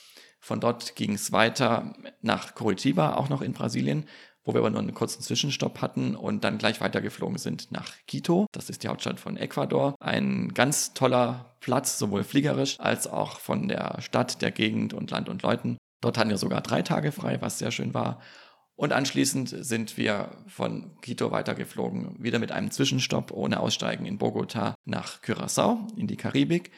Von 0.41 0.61
dort 0.61 0.97
ging 0.97 1.13
es 1.13 1.31
weiter 1.31 1.93
nach 2.23 2.55
Curitiba, 2.55 3.15
auch 3.15 3.29
noch 3.29 3.43
in 3.43 3.53
Brasilien 3.53 4.09
wo 4.45 4.55
wir 4.55 4.59
aber 4.61 4.71
nur 4.71 4.81
einen 4.81 4.95
kurzen 4.95 5.23
Zwischenstopp 5.23 5.81
hatten 5.81 6.17
und 6.17 6.45
dann 6.45 6.59
gleich 6.59 6.81
weitergeflogen 6.81 7.39
sind 7.39 7.71
nach 7.71 7.93
Quito. 8.09 8.47
Das 8.53 8.71
ist 8.71 8.83
die 8.83 8.89
Hauptstadt 8.89 9.21
von 9.21 9.37
Ecuador. 9.37 9.95
Ein 10.01 10.53
ganz 10.55 10.95
toller 10.95 11.57
Platz, 11.61 11.99
sowohl 11.99 12.25
fliegerisch 12.25 12.81
als 12.81 13.07
auch 13.07 13.39
von 13.39 13.69
der 13.69 14.01
Stadt, 14.01 14.43
der 14.43 14.51
Gegend 14.51 14.95
und 14.95 15.11
Land 15.11 15.29
und 15.29 15.43
Leuten. 15.43 15.79
Dort 16.01 16.19
hatten 16.19 16.31
wir 16.31 16.39
sogar 16.39 16.61
drei 16.61 16.83
Tage 16.83 17.13
frei, 17.13 17.41
was 17.41 17.59
sehr 17.59 17.71
schön 17.71 17.95
war. 17.95 18.21
Und 18.75 18.93
anschließend 18.93 19.49
sind 19.49 19.97
wir 19.97 20.31
von 20.49 21.01
Quito 21.03 21.31
weitergeflogen, 21.31 22.17
wieder 22.19 22.39
mit 22.39 22.51
einem 22.51 22.71
Zwischenstopp 22.71 23.31
ohne 23.31 23.61
Aussteigen 23.61 24.07
in 24.07 24.19
Bogota 24.19 24.75
nach 24.85 25.23
Curaçao 25.23 25.87
in 25.97 26.09
die 26.09 26.17
Karibik. 26.17 26.73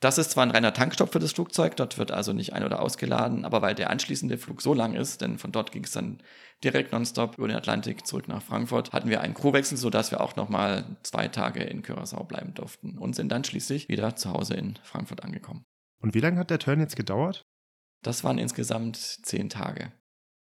Das 0.00 0.18
ist 0.18 0.30
zwar 0.32 0.44
ein 0.44 0.50
reiner 0.50 0.74
Tankstopp 0.74 1.12
für 1.12 1.18
das 1.18 1.32
Flugzeug, 1.32 1.74
dort 1.76 1.96
wird 1.96 2.10
also 2.10 2.34
nicht 2.34 2.52
ein- 2.52 2.64
oder 2.64 2.82
ausgeladen, 2.82 3.46
aber 3.46 3.62
weil 3.62 3.74
der 3.74 3.88
anschließende 3.88 4.36
Flug 4.36 4.60
so 4.60 4.74
lang 4.74 4.94
ist, 4.94 5.22
denn 5.22 5.38
von 5.38 5.52
dort 5.52 5.72
ging 5.72 5.84
es 5.84 5.92
dann 5.92 6.18
direkt 6.62 6.92
nonstop 6.92 7.38
über 7.38 7.48
den 7.48 7.56
Atlantik 7.56 8.06
zurück 8.06 8.28
nach 8.28 8.42
Frankfurt, 8.42 8.92
hatten 8.92 9.08
wir 9.08 9.22
einen 9.22 9.32
Crewwechsel, 9.32 9.78
sodass 9.78 10.10
wir 10.10 10.20
auch 10.20 10.36
nochmal 10.36 10.84
zwei 11.02 11.28
Tage 11.28 11.64
in 11.64 11.82
Curaçao 11.82 12.24
bleiben 12.24 12.52
durften 12.52 12.98
und 12.98 13.16
sind 13.16 13.30
dann 13.32 13.44
schließlich 13.44 13.88
wieder 13.88 14.16
zu 14.16 14.32
Hause 14.32 14.54
in 14.54 14.78
Frankfurt 14.82 15.24
angekommen. 15.24 15.64
Und 16.02 16.14
wie 16.14 16.20
lange 16.20 16.38
hat 16.38 16.50
der 16.50 16.58
Turn 16.58 16.80
jetzt 16.80 16.96
gedauert? 16.96 17.46
Das 18.02 18.22
waren 18.22 18.36
insgesamt 18.36 18.96
zehn 18.96 19.48
Tage. 19.48 19.92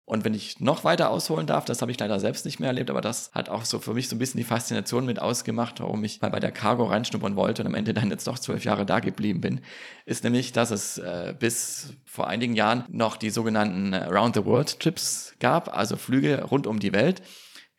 Und 0.04 0.24
wenn 0.24 0.34
ich 0.34 0.58
noch 0.58 0.82
weiter 0.82 1.10
ausholen 1.10 1.46
darf, 1.46 1.64
das 1.64 1.80
habe 1.80 1.92
ich 1.92 1.98
leider 1.98 2.18
selbst 2.18 2.44
nicht 2.44 2.58
mehr 2.58 2.68
erlebt, 2.68 2.90
aber 2.90 3.00
das 3.00 3.30
hat 3.32 3.48
auch 3.48 3.64
so 3.64 3.78
für 3.78 3.94
mich 3.94 4.08
so 4.08 4.16
ein 4.16 4.18
bisschen 4.18 4.38
die 4.38 4.44
Faszination 4.44 5.06
mit 5.06 5.20
ausgemacht, 5.20 5.78
warum 5.78 6.02
ich 6.02 6.20
mal 6.20 6.30
bei 6.30 6.40
der 6.40 6.50
Cargo 6.50 6.84
reinschnuppern 6.84 7.36
wollte 7.36 7.62
und 7.62 7.68
am 7.68 7.74
Ende 7.74 7.94
dann 7.94 8.10
jetzt 8.10 8.26
doch 8.26 8.38
zwölf 8.38 8.64
Jahre 8.64 8.84
da 8.84 8.98
geblieben 8.98 9.40
bin, 9.40 9.60
ist 10.04 10.24
nämlich, 10.24 10.52
dass 10.52 10.72
es 10.72 10.98
äh, 10.98 11.34
bis 11.38 11.94
vor 12.04 12.26
einigen 12.26 12.54
Jahren 12.54 12.84
noch 12.88 13.16
die 13.16 13.30
sogenannten 13.30 13.94
Round 13.94 14.34
the 14.34 14.44
World 14.44 14.80
Trips 14.80 15.34
gab, 15.38 15.74
also 15.74 15.96
Flüge 15.96 16.42
rund 16.44 16.66
um 16.66 16.80
die 16.80 16.92
Welt. 16.92 17.22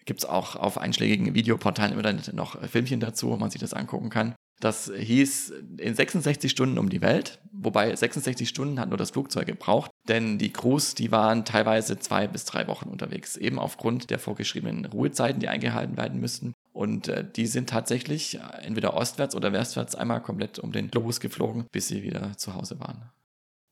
Gibt 0.06 0.22
es 0.22 0.26
auch 0.26 0.56
auf 0.56 0.78
einschlägigen 0.78 1.34
Videoportalen 1.36 1.92
im 1.92 2.00
Internet 2.00 2.34
noch 2.34 2.62
Filmchen 2.68 3.00
dazu, 3.00 3.30
wo 3.30 3.38
man 3.38 3.52
sich 3.52 3.60
das 3.62 3.74
angucken 3.74 4.10
kann. 4.10 4.34
Das 4.64 4.90
hieß 4.96 5.54
in 5.78 5.94
66 5.94 6.50
Stunden 6.50 6.78
um 6.78 6.88
die 6.88 7.02
Welt, 7.02 7.42
wobei 7.52 7.94
66 7.94 8.48
Stunden 8.48 8.80
hat 8.80 8.88
nur 8.88 8.98
das 8.98 9.12
Flugzeug 9.12 9.46
gebraucht, 9.46 9.92
denn 10.08 10.38
die 10.38 10.54
Crews, 10.54 10.96
die 10.96 11.12
waren 11.12 11.44
teilweise 11.44 12.00
zwei 12.00 12.28
bis 12.28 12.46
drei 12.46 12.66
Wochen 12.68 12.88
unterwegs, 12.88 13.36
eben 13.36 13.60
aufgrund 13.60 14.10
der 14.10 14.20
vorgeschriebenen 14.20 14.86
Ruhezeiten, 14.86 15.42
die 15.42 15.50
eingehalten 15.50 15.98
werden 15.98 16.22
müssten. 16.22 16.54
Und 16.72 17.10
äh, 17.10 17.26
die 17.30 17.46
sind 17.46 17.72
tatsächlich 17.72 18.40
entweder 18.62 18.94
ostwärts 18.94 19.36
oder 19.36 19.52
westwärts 19.52 19.96
einmal 19.96 20.22
komplett 20.22 20.60
um 20.60 20.72
den 20.72 20.90
Globus 20.90 21.20
geflogen, 21.20 21.66
bis 21.74 21.90
sie 21.90 22.02
wieder 22.02 22.38
zu 22.38 22.56
Hause 22.56 22.80
waren. 22.80 23.12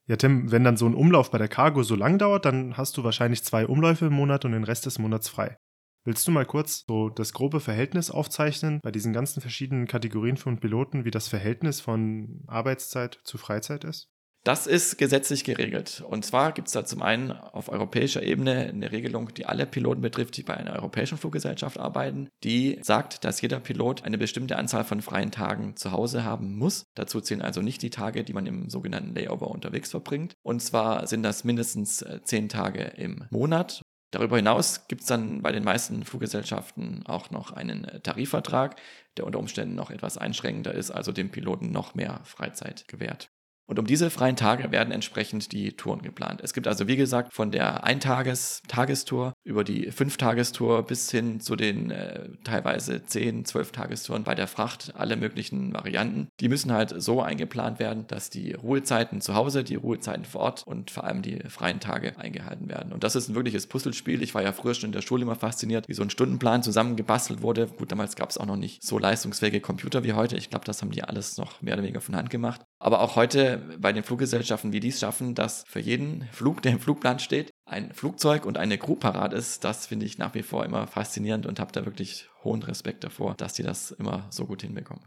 Ja, 0.07 0.17
Tim, 0.17 0.51
wenn 0.51 0.65
dann 0.65 0.75
so 0.75 0.87
ein 0.87 0.93
Umlauf 0.93 1.31
bei 1.31 1.37
der 1.37 1.47
Cargo 1.47 1.83
so 1.83 1.95
lang 1.95 2.17
dauert, 2.17 2.43
dann 2.43 2.75
hast 2.75 2.97
du 2.97 3.05
wahrscheinlich 3.05 3.45
zwei 3.45 3.65
Umläufe 3.65 4.07
im 4.07 4.13
Monat 4.13 4.43
und 4.43 4.51
den 4.51 4.65
Rest 4.65 4.85
des 4.85 4.99
Monats 4.99 5.29
frei. 5.29 5.55
Willst 6.03 6.27
du 6.27 6.31
mal 6.31 6.45
kurz 6.45 6.83
so 6.87 7.09
das 7.09 7.31
grobe 7.31 7.59
Verhältnis 7.59 8.09
aufzeichnen 8.09 8.79
bei 8.81 8.91
diesen 8.91 9.13
ganzen 9.13 9.39
verschiedenen 9.39 9.87
Kategorien 9.87 10.37
von 10.37 10.59
Piloten, 10.59 11.05
wie 11.05 11.11
das 11.11 11.27
Verhältnis 11.27 11.79
von 11.79 12.43
Arbeitszeit 12.47 13.19
zu 13.23 13.37
Freizeit 13.37 13.83
ist? 13.83 14.09
Das 14.43 14.65
ist 14.65 14.97
gesetzlich 14.97 15.43
geregelt. 15.43 16.03
Und 16.07 16.25
zwar 16.25 16.51
gibt 16.51 16.67
es 16.67 16.73
da 16.73 16.83
zum 16.83 17.03
einen 17.03 17.31
auf 17.31 17.69
europäischer 17.69 18.23
Ebene 18.23 18.69
eine 18.69 18.91
Regelung, 18.91 19.31
die 19.35 19.45
alle 19.45 19.67
Piloten 19.67 20.01
betrifft, 20.01 20.35
die 20.35 20.41
bei 20.41 20.57
einer 20.57 20.73
europäischen 20.73 21.19
Fluggesellschaft 21.19 21.77
arbeiten, 21.77 22.27
die 22.43 22.79
sagt, 22.81 23.23
dass 23.23 23.41
jeder 23.41 23.59
Pilot 23.59 24.03
eine 24.03 24.17
bestimmte 24.17 24.57
Anzahl 24.57 24.83
von 24.83 25.03
freien 25.03 25.29
Tagen 25.29 25.75
zu 25.75 25.91
Hause 25.91 26.23
haben 26.23 26.57
muss. 26.57 26.85
Dazu 26.95 27.21
zählen 27.21 27.43
also 27.43 27.61
nicht 27.61 27.83
die 27.83 27.91
Tage, 27.91 28.23
die 28.23 28.33
man 28.33 28.47
im 28.47 28.71
sogenannten 28.71 29.13
Layover 29.13 29.51
unterwegs 29.51 29.91
verbringt. 29.91 30.33
Und 30.41 30.63
zwar 30.63 31.05
sind 31.05 31.21
das 31.21 31.43
mindestens 31.43 32.01
äh, 32.01 32.21
zehn 32.23 32.49
Tage 32.49 32.81
im 32.81 33.25
Monat. 33.29 33.83
Darüber 34.11 34.35
hinaus 34.35 34.87
gibt 34.87 35.01
es 35.01 35.07
dann 35.07 35.41
bei 35.41 35.53
den 35.53 35.63
meisten 35.63 36.03
Fluggesellschaften 36.03 37.05
auch 37.05 37.31
noch 37.31 37.51
einen 37.51 37.85
äh, 37.85 38.01
Tarifvertrag, 38.01 38.79
der 39.17 39.25
unter 39.25 39.39
Umständen 39.39 39.75
noch 39.75 39.89
etwas 39.89 40.17
einschränkender 40.17 40.73
ist, 40.73 40.91
also 40.91 41.13
dem 41.13 41.31
Piloten 41.31 41.71
noch 41.71 41.95
mehr 41.95 42.19
Freizeit 42.25 42.87
gewährt. 42.89 43.31
Und 43.67 43.79
um 43.79 43.85
diese 43.85 44.09
freien 44.09 44.35
Tage 44.35 44.71
werden 44.71 44.91
entsprechend 44.91 45.51
die 45.53 45.77
Touren 45.77 46.01
geplant. 46.01 46.41
Es 46.43 46.53
gibt 46.53 46.67
also, 46.67 46.87
wie 46.87 46.97
gesagt, 46.97 47.33
von 47.33 47.51
der 47.51 47.85
Eintages-Tagestour 47.85 49.33
über 49.45 49.63
die 49.63 49.91
Fünf-Tagestour 49.91 50.85
bis 50.85 51.09
hin 51.09 51.39
zu 51.39 51.55
den 51.55 51.89
äh, 51.89 52.27
teilweise 52.43 53.05
zehn, 53.05 53.45
zwölf 53.45 53.71
Tagestouren 53.71 54.23
bei 54.23 54.35
der 54.35 54.47
Fracht, 54.47 54.93
alle 54.95 55.15
möglichen 55.15 55.73
Varianten. 55.73 56.27
Die 56.41 56.49
müssen 56.49 56.73
halt 56.73 56.93
so 57.01 57.21
eingeplant 57.21 57.79
werden, 57.79 58.07
dass 58.07 58.29
die 58.29 58.53
Ruhezeiten 58.53 59.21
zu 59.21 59.35
Hause, 59.35 59.63
die 59.63 59.75
Ruhezeiten 59.75 60.25
vor 60.25 60.41
Ort 60.41 60.63
und 60.65 60.91
vor 60.91 61.05
allem 61.05 61.21
die 61.21 61.39
freien 61.47 61.79
Tage 61.79 62.17
eingehalten 62.19 62.67
werden. 62.67 62.91
Und 62.91 63.05
das 63.05 63.15
ist 63.15 63.29
ein 63.29 63.35
wirkliches 63.35 63.67
Puzzlespiel. 63.67 64.21
Ich 64.21 64.35
war 64.35 64.43
ja 64.43 64.51
früher 64.51 64.73
schon 64.73 64.89
in 64.89 64.93
der 64.93 65.01
Schule 65.01 65.23
immer 65.23 65.35
fasziniert, 65.35 65.87
wie 65.87 65.93
so 65.93 66.03
ein 66.03 66.09
Stundenplan 66.09 66.63
zusammengebastelt 66.63 67.41
wurde. 67.41 67.67
Gut, 67.67 67.91
damals 67.91 68.15
gab 68.15 68.31
es 68.31 68.37
auch 68.37 68.45
noch 68.45 68.57
nicht 68.57 68.83
so 68.83 68.99
leistungsfähige 68.99 69.61
Computer 69.61 70.03
wie 70.03 70.13
heute. 70.13 70.35
Ich 70.35 70.49
glaube, 70.49 70.65
das 70.65 70.81
haben 70.81 70.91
die 70.91 71.03
alles 71.03 71.37
noch 71.37 71.61
mehr 71.61 71.75
oder 71.75 71.83
weniger 71.83 72.01
von 72.01 72.15
Hand 72.15 72.29
gemacht. 72.29 72.61
Aber 72.83 73.01
auch 73.01 73.15
heute 73.15 73.59
bei 73.79 73.93
den 73.93 74.01
Fluggesellschaften, 74.01 74.73
wie 74.73 74.79
die 74.79 74.87
es 74.87 74.99
schaffen, 74.99 75.35
dass 75.35 75.63
für 75.67 75.79
jeden 75.79 76.27
Flug, 76.31 76.63
der 76.63 76.71
im 76.71 76.79
Flugplan 76.79 77.19
steht, 77.19 77.51
ein 77.63 77.93
Flugzeug 77.93 78.43
und 78.43 78.57
eine 78.57 78.79
Crew 78.79 78.95
parat 78.95 79.33
ist, 79.33 79.63
das 79.63 79.85
finde 79.85 80.07
ich 80.07 80.17
nach 80.17 80.33
wie 80.33 80.41
vor 80.41 80.65
immer 80.65 80.87
faszinierend 80.87 81.45
und 81.45 81.59
habe 81.59 81.71
da 81.71 81.85
wirklich 81.85 82.27
hohen 82.43 82.63
Respekt 82.63 83.03
davor, 83.03 83.35
dass 83.35 83.53
die 83.53 83.61
das 83.61 83.91
immer 83.91 84.25
so 84.31 84.47
gut 84.47 84.63
hinbekommen. 84.63 85.05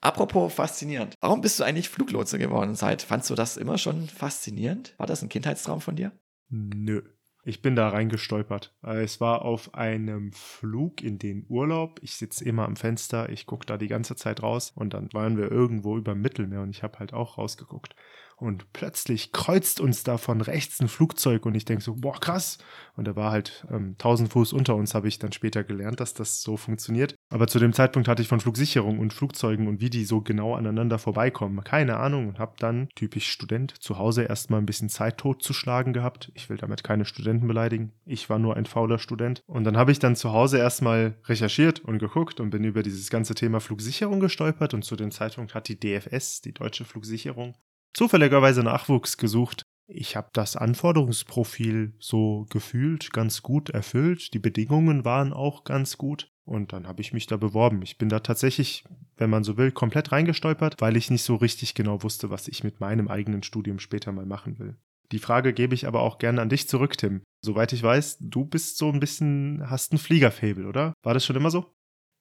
Apropos 0.00 0.52
faszinierend. 0.52 1.14
Warum 1.20 1.40
bist 1.40 1.60
du 1.60 1.62
eigentlich 1.62 1.88
Fluglotse 1.88 2.36
geworden 2.36 2.74
seit? 2.74 3.02
Fandst 3.02 3.30
du 3.30 3.36
das 3.36 3.56
immer 3.56 3.78
schon 3.78 4.08
faszinierend? 4.08 4.94
War 4.98 5.06
das 5.06 5.22
ein 5.22 5.28
Kindheitstraum 5.28 5.80
von 5.80 5.94
dir? 5.94 6.10
Nö. 6.48 7.00
Ich 7.46 7.60
bin 7.60 7.76
da 7.76 7.90
reingestolpert. 7.90 8.74
Äh, 8.82 9.02
es 9.02 9.20
war 9.20 9.42
auf 9.42 9.74
einem 9.74 10.32
Flug 10.32 11.02
in 11.02 11.18
den 11.18 11.44
Urlaub. 11.48 12.00
Ich 12.02 12.16
sitze 12.16 12.44
immer 12.44 12.64
am 12.64 12.76
Fenster, 12.76 13.28
ich 13.28 13.44
gucke 13.46 13.66
da 13.66 13.76
die 13.76 13.88
ganze 13.88 14.16
Zeit 14.16 14.42
raus 14.42 14.72
und 14.74 14.94
dann 14.94 15.12
waren 15.12 15.36
wir 15.36 15.50
irgendwo 15.50 15.98
über 15.98 16.14
Mittelmeer 16.14 16.62
und 16.62 16.70
ich 16.70 16.82
habe 16.82 16.98
halt 16.98 17.12
auch 17.12 17.36
rausgeguckt. 17.36 17.94
Und 18.36 18.72
plötzlich 18.72 19.32
kreuzt 19.32 19.80
uns 19.80 20.02
da 20.02 20.18
von 20.18 20.40
rechts 20.40 20.80
ein 20.80 20.88
Flugzeug 20.88 21.46
und 21.46 21.54
ich 21.54 21.64
denke 21.64 21.82
so, 21.82 21.94
boah, 21.94 22.18
krass. 22.18 22.58
Und 22.96 23.08
er 23.08 23.16
war 23.16 23.30
halt 23.30 23.66
ähm, 23.70 23.92
1000 23.92 24.32
Fuß 24.32 24.52
unter 24.52 24.74
uns, 24.76 24.94
habe 24.94 25.08
ich 25.08 25.18
dann 25.18 25.32
später 25.32 25.64
gelernt, 25.64 26.00
dass 26.00 26.14
das 26.14 26.42
so 26.42 26.56
funktioniert. 26.56 27.14
Aber 27.30 27.46
zu 27.46 27.58
dem 27.58 27.72
Zeitpunkt 27.72 28.08
hatte 28.08 28.22
ich 28.22 28.28
von 28.28 28.40
Flugsicherung 28.40 28.98
und 28.98 29.12
Flugzeugen 29.12 29.68
und 29.68 29.80
wie 29.80 29.90
die 29.90 30.04
so 30.04 30.20
genau 30.20 30.54
aneinander 30.54 30.98
vorbeikommen, 30.98 31.62
keine 31.64 31.96
Ahnung 31.96 32.28
und 32.28 32.38
habe 32.38 32.54
dann, 32.58 32.88
typisch 32.94 33.30
Student, 33.30 33.74
zu 33.80 33.98
Hause 33.98 34.24
erstmal 34.24 34.60
ein 34.60 34.66
bisschen 34.66 34.88
Zeit 34.88 35.18
totzuschlagen 35.18 35.92
gehabt. 35.92 36.30
Ich 36.34 36.48
will 36.48 36.56
damit 36.56 36.84
keine 36.84 37.04
Studenten 37.04 37.46
beleidigen. 37.46 37.92
Ich 38.04 38.30
war 38.30 38.38
nur 38.38 38.56
ein 38.56 38.66
fauler 38.66 38.98
Student. 38.98 39.42
Und 39.46 39.64
dann 39.64 39.76
habe 39.76 39.92
ich 39.92 39.98
dann 39.98 40.16
zu 40.16 40.32
Hause 40.32 40.58
erstmal 40.58 41.16
recherchiert 41.24 41.80
und 41.80 41.98
geguckt 41.98 42.40
und 42.40 42.50
bin 42.50 42.64
über 42.64 42.82
dieses 42.82 43.10
ganze 43.10 43.34
Thema 43.34 43.60
Flugsicherung 43.60 44.20
gestolpert 44.20 44.74
und 44.74 44.84
zu 44.84 44.96
dem 44.96 45.10
Zeitpunkt 45.10 45.54
hat 45.54 45.68
die 45.68 45.78
DFS, 45.78 46.40
die 46.40 46.52
deutsche 46.52 46.84
Flugsicherung, 46.84 47.54
zufälligerweise 47.94 48.62
Nachwuchs 48.62 49.16
gesucht. 49.16 49.62
Ich 49.86 50.16
habe 50.16 50.30
das 50.32 50.56
Anforderungsprofil 50.56 51.94
so 51.98 52.46
gefühlt 52.50 53.12
ganz 53.12 53.42
gut 53.42 53.70
erfüllt. 53.70 54.32
Die 54.34 54.38
Bedingungen 54.38 55.04
waren 55.04 55.32
auch 55.32 55.64
ganz 55.64 55.98
gut. 55.98 56.28
Und 56.46 56.74
dann 56.74 56.86
habe 56.86 57.00
ich 57.00 57.14
mich 57.14 57.26
da 57.26 57.38
beworben. 57.38 57.80
Ich 57.82 57.96
bin 57.96 58.10
da 58.10 58.20
tatsächlich, 58.20 58.84
wenn 59.16 59.30
man 59.30 59.44
so 59.44 59.56
will, 59.56 59.72
komplett 59.72 60.12
reingestolpert, 60.12 60.76
weil 60.78 60.96
ich 60.96 61.10
nicht 61.10 61.22
so 61.22 61.36
richtig 61.36 61.74
genau 61.74 62.02
wusste, 62.02 62.28
was 62.28 62.48
ich 62.48 62.62
mit 62.64 62.80
meinem 62.80 63.08
eigenen 63.08 63.42
Studium 63.42 63.78
später 63.78 64.12
mal 64.12 64.26
machen 64.26 64.58
will. 64.58 64.76
Die 65.12 65.18
Frage 65.18 65.52
gebe 65.52 65.74
ich 65.74 65.86
aber 65.86 66.00
auch 66.00 66.18
gerne 66.18 66.42
an 66.42 66.48
dich 66.48 66.68
zurück, 66.68 66.98
Tim. 66.98 67.22
Soweit 67.42 67.72
ich 67.72 67.82
weiß, 67.82 68.18
du 68.20 68.44
bist 68.44 68.78
so 68.78 68.90
ein 68.90 69.00
bisschen, 69.00 69.68
hast 69.68 69.92
ein 69.92 69.98
Fliegerfabel, 69.98 70.66
oder? 70.66 70.94
War 71.02 71.14
das 71.14 71.24
schon 71.24 71.36
immer 71.36 71.50
so? 71.50 71.73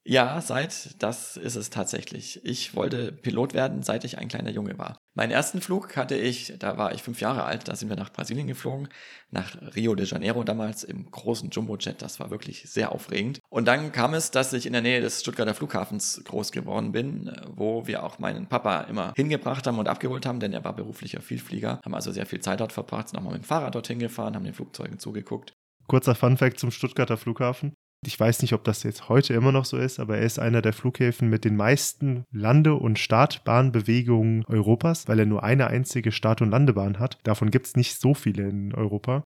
Ja, 0.06 0.42
seit, 0.42 1.02
das 1.02 1.38
ist 1.38 1.56
es 1.56 1.70
tatsächlich. 1.70 2.44
Ich 2.44 2.76
wollte 2.76 3.14
Pilot 3.14 3.54
werden, 3.54 3.84
seit 3.84 4.04
ich 4.04 4.18
ein 4.18 4.28
kleiner 4.28 4.50
Junge 4.50 4.78
war. 4.78 4.98
Meinen 5.14 5.32
ersten 5.32 5.62
Flug 5.62 5.96
hatte 5.96 6.16
ich, 6.16 6.56
da 6.60 6.78
war 6.78 6.94
ich 6.94 7.02
fünf 7.02 7.22
Jahre 7.22 7.46
alt, 7.46 7.70
da 7.70 7.76
sind 7.76 7.88
wir 7.88 7.96
nach 7.96 8.12
Brasilien 8.12 8.48
geflogen, 8.48 8.90
nach 9.32 9.56
Rio 9.76 9.96
de 9.96 10.06
Janeiro 10.06 10.44
damals 10.44 10.84
im 10.84 11.10
großen 11.10 11.52
Jumbojet. 11.52 12.02
Das 12.02 12.20
war 12.20 12.32
wirklich 12.32 12.70
sehr 12.70 12.92
aufregend. 12.92 13.40
Und 13.50 13.66
dann 13.66 13.94
kam 13.94 14.14
es, 14.14 14.30
dass 14.30 14.52
ich 14.52 14.66
in 14.66 14.74
der 14.74 14.82
Nähe 14.82 15.00
des 15.00 15.22
Stuttgarter 15.22 15.54
Flughafens 15.54 16.22
groß 16.26 16.52
geworden 16.52 16.92
bin, 16.92 17.32
wo 17.56 17.88
wir 17.88 18.04
auch 18.04 18.20
meinen 18.20 18.48
Papa 18.48 18.82
immer 18.82 19.14
hingebracht 19.16 19.66
haben 19.68 19.80
und 19.80 19.88
abgeholt 19.88 20.26
haben, 20.26 20.42
denn 20.42 20.52
er 20.52 20.66
war 20.66 20.76
beruflicher 20.76 21.22
Vielflieger, 21.22 21.80
haben 21.86 21.96
also 21.96 22.12
sehr 22.12 22.26
viel 22.26 22.42
Zeit 22.42 22.60
dort 22.60 22.74
verbracht, 22.74 23.08
sind 23.08 23.20
auch 23.20 23.24
mal 23.24 23.32
mit 23.32 23.44
dem 23.44 23.48
Fahrrad 23.48 23.76
dorthin 23.76 24.00
gefahren, 24.00 24.36
haben 24.36 24.44
den 24.44 24.54
Flugzeugen 24.54 25.00
zugeguckt. 25.00 25.54
Kurzer 25.88 26.16
Funfact 26.16 26.60
zum 26.60 26.72
Stuttgarter 26.72 27.18
Flughafen. 27.18 27.74
Ich 28.08 28.20
weiß 28.20 28.42
nicht, 28.42 28.54
ob 28.54 28.64
das 28.64 28.84
jetzt 28.84 29.10
heute 29.10 29.34
immer 29.34 29.52
noch 29.52 29.66
so 29.66 29.78
ist, 29.78 30.00
aber 30.00 30.18
er 30.18 30.26
ist 30.26 30.40
einer 30.40 30.62
der 30.62 30.74
Flughäfen 30.74 31.30
mit 31.30 31.46
den 31.46 31.56
meisten 31.56 32.26
Lande- 32.32 32.76
und 32.76 33.00
Startbahnbewegungen 33.00 34.46
Europas, 34.46 35.08
weil 35.08 35.20
er 35.20 35.26
nur 35.26 35.44
eine 35.44 35.68
einzige 35.68 36.12
Start- 36.12 36.42
und 36.42 36.52
Landebahn 36.52 37.00
hat. 37.00 37.20
Davon 37.24 37.52
gibt 37.52 37.68
es 37.68 37.76
nicht 37.76 38.00
so 38.00 38.14
viele 38.14 38.48
in 38.50 38.74
Europa. 38.74 39.24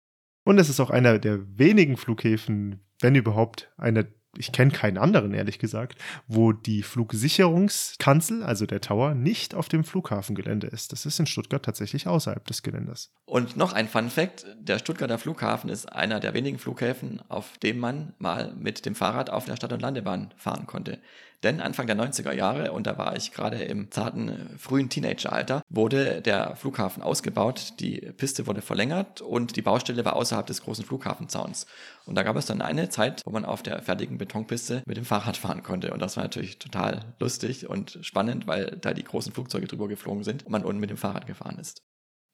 Und 0.46 0.60
es 0.60 0.70
ist 0.70 0.80
auch 0.80 0.92
einer 0.92 1.20
der 1.20 1.40
wenigen 1.58 1.98
Flughäfen, 1.98 2.86
wenn 3.02 3.16
überhaupt, 3.16 3.72
einer 3.78 4.06
ich 4.38 4.52
kenne 4.52 4.72
keinen 4.72 4.98
anderen, 4.98 5.34
ehrlich 5.34 5.60
gesagt, 5.60 5.98
wo 6.28 6.52
die 6.52 6.84
Flugsicherungskanzel, 6.84 8.44
also 8.44 8.66
der 8.66 8.82
Tower, 8.82 9.16
nicht 9.16 9.56
auf 9.56 9.70
dem 9.70 9.84
Flughafengelände 9.84 10.68
ist. 10.68 10.92
Das 10.92 11.06
ist 11.06 11.20
in 11.20 11.26
Stuttgart 11.26 11.64
tatsächlich 11.64 12.08
außerhalb 12.08 12.46
des 12.46 12.64
Geländes. 12.64 13.12
Und 13.26 13.58
noch 13.58 13.74
ein 13.74 13.88
Fun 13.88 14.10
Fact: 14.10 14.46
Der 14.60 14.80
Stuttgarter 14.80 15.18
Flughafen 15.18 15.70
ist 15.70 15.92
einer 15.92 16.20
der 16.20 16.34
wenigen 16.34 16.60
Flughäfen, 16.60 17.22
auf 17.30 17.58
dem 17.58 17.80
man 17.80 18.14
mal 18.18 18.54
mit 18.56 18.86
dem 18.86 18.96
Fahrrad 18.96 19.30
auf 19.30 19.46
der 19.46 19.56
Stadt- 19.56 19.74
und 19.74 19.82
Landebahn 19.82 20.34
fahren 20.38 20.68
konnte. 20.68 21.00
Denn 21.46 21.62
Anfang 21.62 21.86
der 21.86 21.96
90er 21.96 22.34
Jahre, 22.34 22.72
und 22.72 22.88
da 22.88 22.98
war 22.98 23.16
ich 23.16 23.32
gerade 23.32 23.58
im 23.58 23.92
zarten, 23.92 24.30
äh, 24.30 24.58
frühen 24.58 24.90
Teenageralter, 24.90 25.62
wurde 25.70 26.24
der 26.24 26.56
Flughafen 26.56 27.04
ausgebaut, 27.04 27.74
die 27.80 27.98
Piste 28.18 28.48
wurde 28.48 28.64
verlängert 28.64 29.22
und 29.22 29.56
die 29.56 29.62
Baustelle 29.62 30.04
war 30.04 30.16
außerhalb 30.16 30.48
des 30.48 30.64
großen 30.64 30.84
Flughafenzauns. 30.84 31.68
Und 32.08 32.16
da 32.16 32.24
gab 32.24 32.36
es 32.36 32.48
dann 32.48 32.64
eine 32.64 32.90
Zeit, 32.90 33.22
wo 33.26 33.32
man 33.32 33.46
auf 33.46 33.62
der 33.62 33.84
fertigen 33.84 34.18
Betonpiste 34.18 34.82
mit 34.88 34.98
dem 34.98 35.06
Fahrrad 35.06 35.38
fahren 35.38 35.62
konnte. 35.62 35.94
Und 35.94 36.00
das 36.00 36.18
war 36.18 36.24
natürlich 36.24 36.58
total 36.58 37.14
lustig 37.20 37.70
und 37.70 38.00
spannend, 38.02 38.48
weil 38.48 38.78
da 38.82 38.96
die 38.96 39.04
großen 39.04 39.32
Flugzeuge 39.32 39.68
drüber 39.68 39.88
geflogen 39.88 40.24
sind 40.24 40.48
und 40.48 40.52
man 40.52 40.66
unten 40.66 40.80
mit 40.80 40.90
dem 40.90 40.98
Fahrrad 40.98 41.28
gefahren 41.28 41.60
ist. 41.60 41.84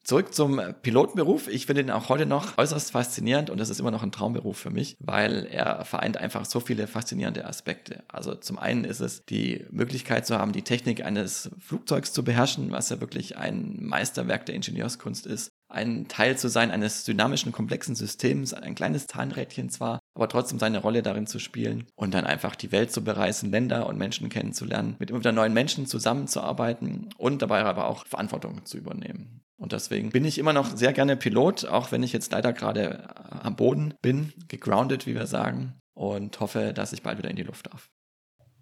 Zurück 0.04 0.34
zum 0.34 0.60
Pilotenberuf. 0.82 1.48
Ich 1.48 1.68
finde 1.68 1.84
ihn 1.84 1.92
auch 1.92 2.10
heute 2.10 2.26
noch 2.26 2.58
äußerst 2.58 2.92
faszinierend 2.92 3.52
und 3.52 3.60
das 3.60 3.70
ist 3.70 3.80
immer 3.80 3.92
noch 3.92 4.02
ein 4.02 4.12
Traumberuf 4.12 4.58
für 4.58 4.72
mich, 4.72 4.98
weil 5.00 5.46
er 5.46 5.86
vereint 5.86 6.18
einfach 6.18 6.46
so 6.46 6.60
viele 6.60 6.88
faszinierende 6.88 7.46
Aspekte. 7.46 8.04
Also 8.08 8.34
zum 8.34 8.58
einen 8.58 8.84
ist 8.84 9.00
es 9.00 9.24
die 9.26 9.66
Möglichkeit 9.70 10.26
zu 10.26 10.40
haben, 10.40 10.54
die 10.54 10.64
Technik 10.64 11.06
eines 11.06 11.52
Flugzeugs 11.60 12.14
zu 12.14 12.24
beherrschen, 12.24 12.72
was 12.72 12.90
ja 12.90 13.00
wirklich 13.00 13.38
ein 13.38 13.78
Meisterwerk 13.80 14.48
der 14.48 14.56
Ingenieurskunst 14.56 15.28
ist. 15.28 15.52
Ein 15.70 16.08
Teil 16.08 16.36
zu 16.38 16.50
sein 16.50 16.72
eines 16.72 17.04
dynamischen, 17.04 17.52
komplexen 17.52 17.96
Systems, 17.96 18.54
ein 18.54 18.76
kleines 18.76 19.06
Zahnrädchen 19.08 19.70
zwar, 19.70 20.00
aber 20.16 20.28
trotzdem 20.28 20.60
seine 20.60 20.80
Rolle 20.80 21.04
darin 21.04 21.28
zu 21.28 21.40
spielen 21.40 21.86
und 21.96 22.14
dann 22.14 22.26
einfach 22.26 22.56
die 22.56 22.72
Welt 22.72 22.92
zu 22.92 23.04
bereisen, 23.04 23.52
Länder 23.52 23.88
und 23.88 23.98
Menschen 23.98 24.30
kennenzulernen, 24.30 24.96
mit 25.00 25.12
immer 25.12 25.20
wieder 25.20 25.32
neuen 25.32 25.54
Menschen 25.54 25.86
zusammenzuarbeiten 25.86 27.10
und 27.18 27.42
dabei 27.44 27.64
aber 27.64 27.86
auch 27.86 28.06
Verantwortung 28.08 28.66
zu 28.66 28.78
übernehmen. 28.78 29.42
Und 29.62 29.74
deswegen 29.74 30.10
bin 30.10 30.26
ich 30.26 30.40
immer 30.40 30.54
noch 30.54 30.76
sehr 30.76 30.92
gerne 30.92 31.16
Pilot, 31.16 31.66
auch 31.66 31.92
wenn 31.92 32.02
ich 32.02 32.14
jetzt 32.14 32.32
leider 32.32 32.52
gerade 32.52 33.04
äh, 33.04 33.36
am 33.44 33.56
Boden 33.56 33.94
bin, 34.02 34.34
gegroundet, 34.48 35.06
wie 35.06 35.14
wir 35.14 35.28
sagen, 35.28 35.76
und 35.94 36.40
hoffe, 36.40 36.74
dass 36.74 36.94
ich 36.94 37.04
bald 37.04 37.20
wieder 37.20 37.30
in 37.30 37.36
die 37.36 37.44
Luft 37.44 37.68
darf. 37.68 37.88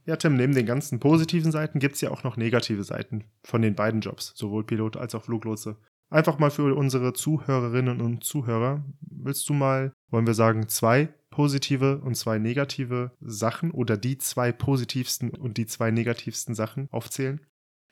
Ja, 0.05 0.17
Tim, 0.17 0.35
neben 0.35 0.53
den 0.53 0.65
ganzen 0.65 0.99
positiven 0.99 1.53
Seiten 1.53 1.79
gibt 1.79 1.95
es 1.95 2.01
ja 2.01 2.11
auch 2.11 2.23
noch 2.23 2.35
negative 2.35 2.83
Seiten 2.83 3.23
von 3.45 3.61
den 3.61 3.75
beiden 3.75 4.01
Jobs, 4.01 4.33
sowohl 4.35 4.65
Pilot 4.65 4.97
als 4.97 5.15
auch 5.15 5.23
Fluglotse. 5.23 5.77
Einfach 6.09 6.37
mal 6.37 6.51
für 6.51 6.75
unsere 6.75 7.13
Zuhörerinnen 7.13 8.01
und 8.01 8.25
Zuhörer, 8.25 8.83
willst 8.99 9.47
du 9.47 9.53
mal, 9.53 9.93
wollen 10.09 10.27
wir 10.27 10.33
sagen, 10.33 10.67
zwei 10.67 11.13
positive 11.29 11.99
und 11.99 12.15
zwei 12.15 12.39
negative 12.39 13.11
Sachen 13.21 13.71
oder 13.71 13.95
die 13.95 14.17
zwei 14.17 14.51
positivsten 14.51 15.29
und 15.29 15.55
die 15.55 15.65
zwei 15.65 15.91
negativsten 15.91 16.55
Sachen 16.55 16.89
aufzählen? 16.91 17.39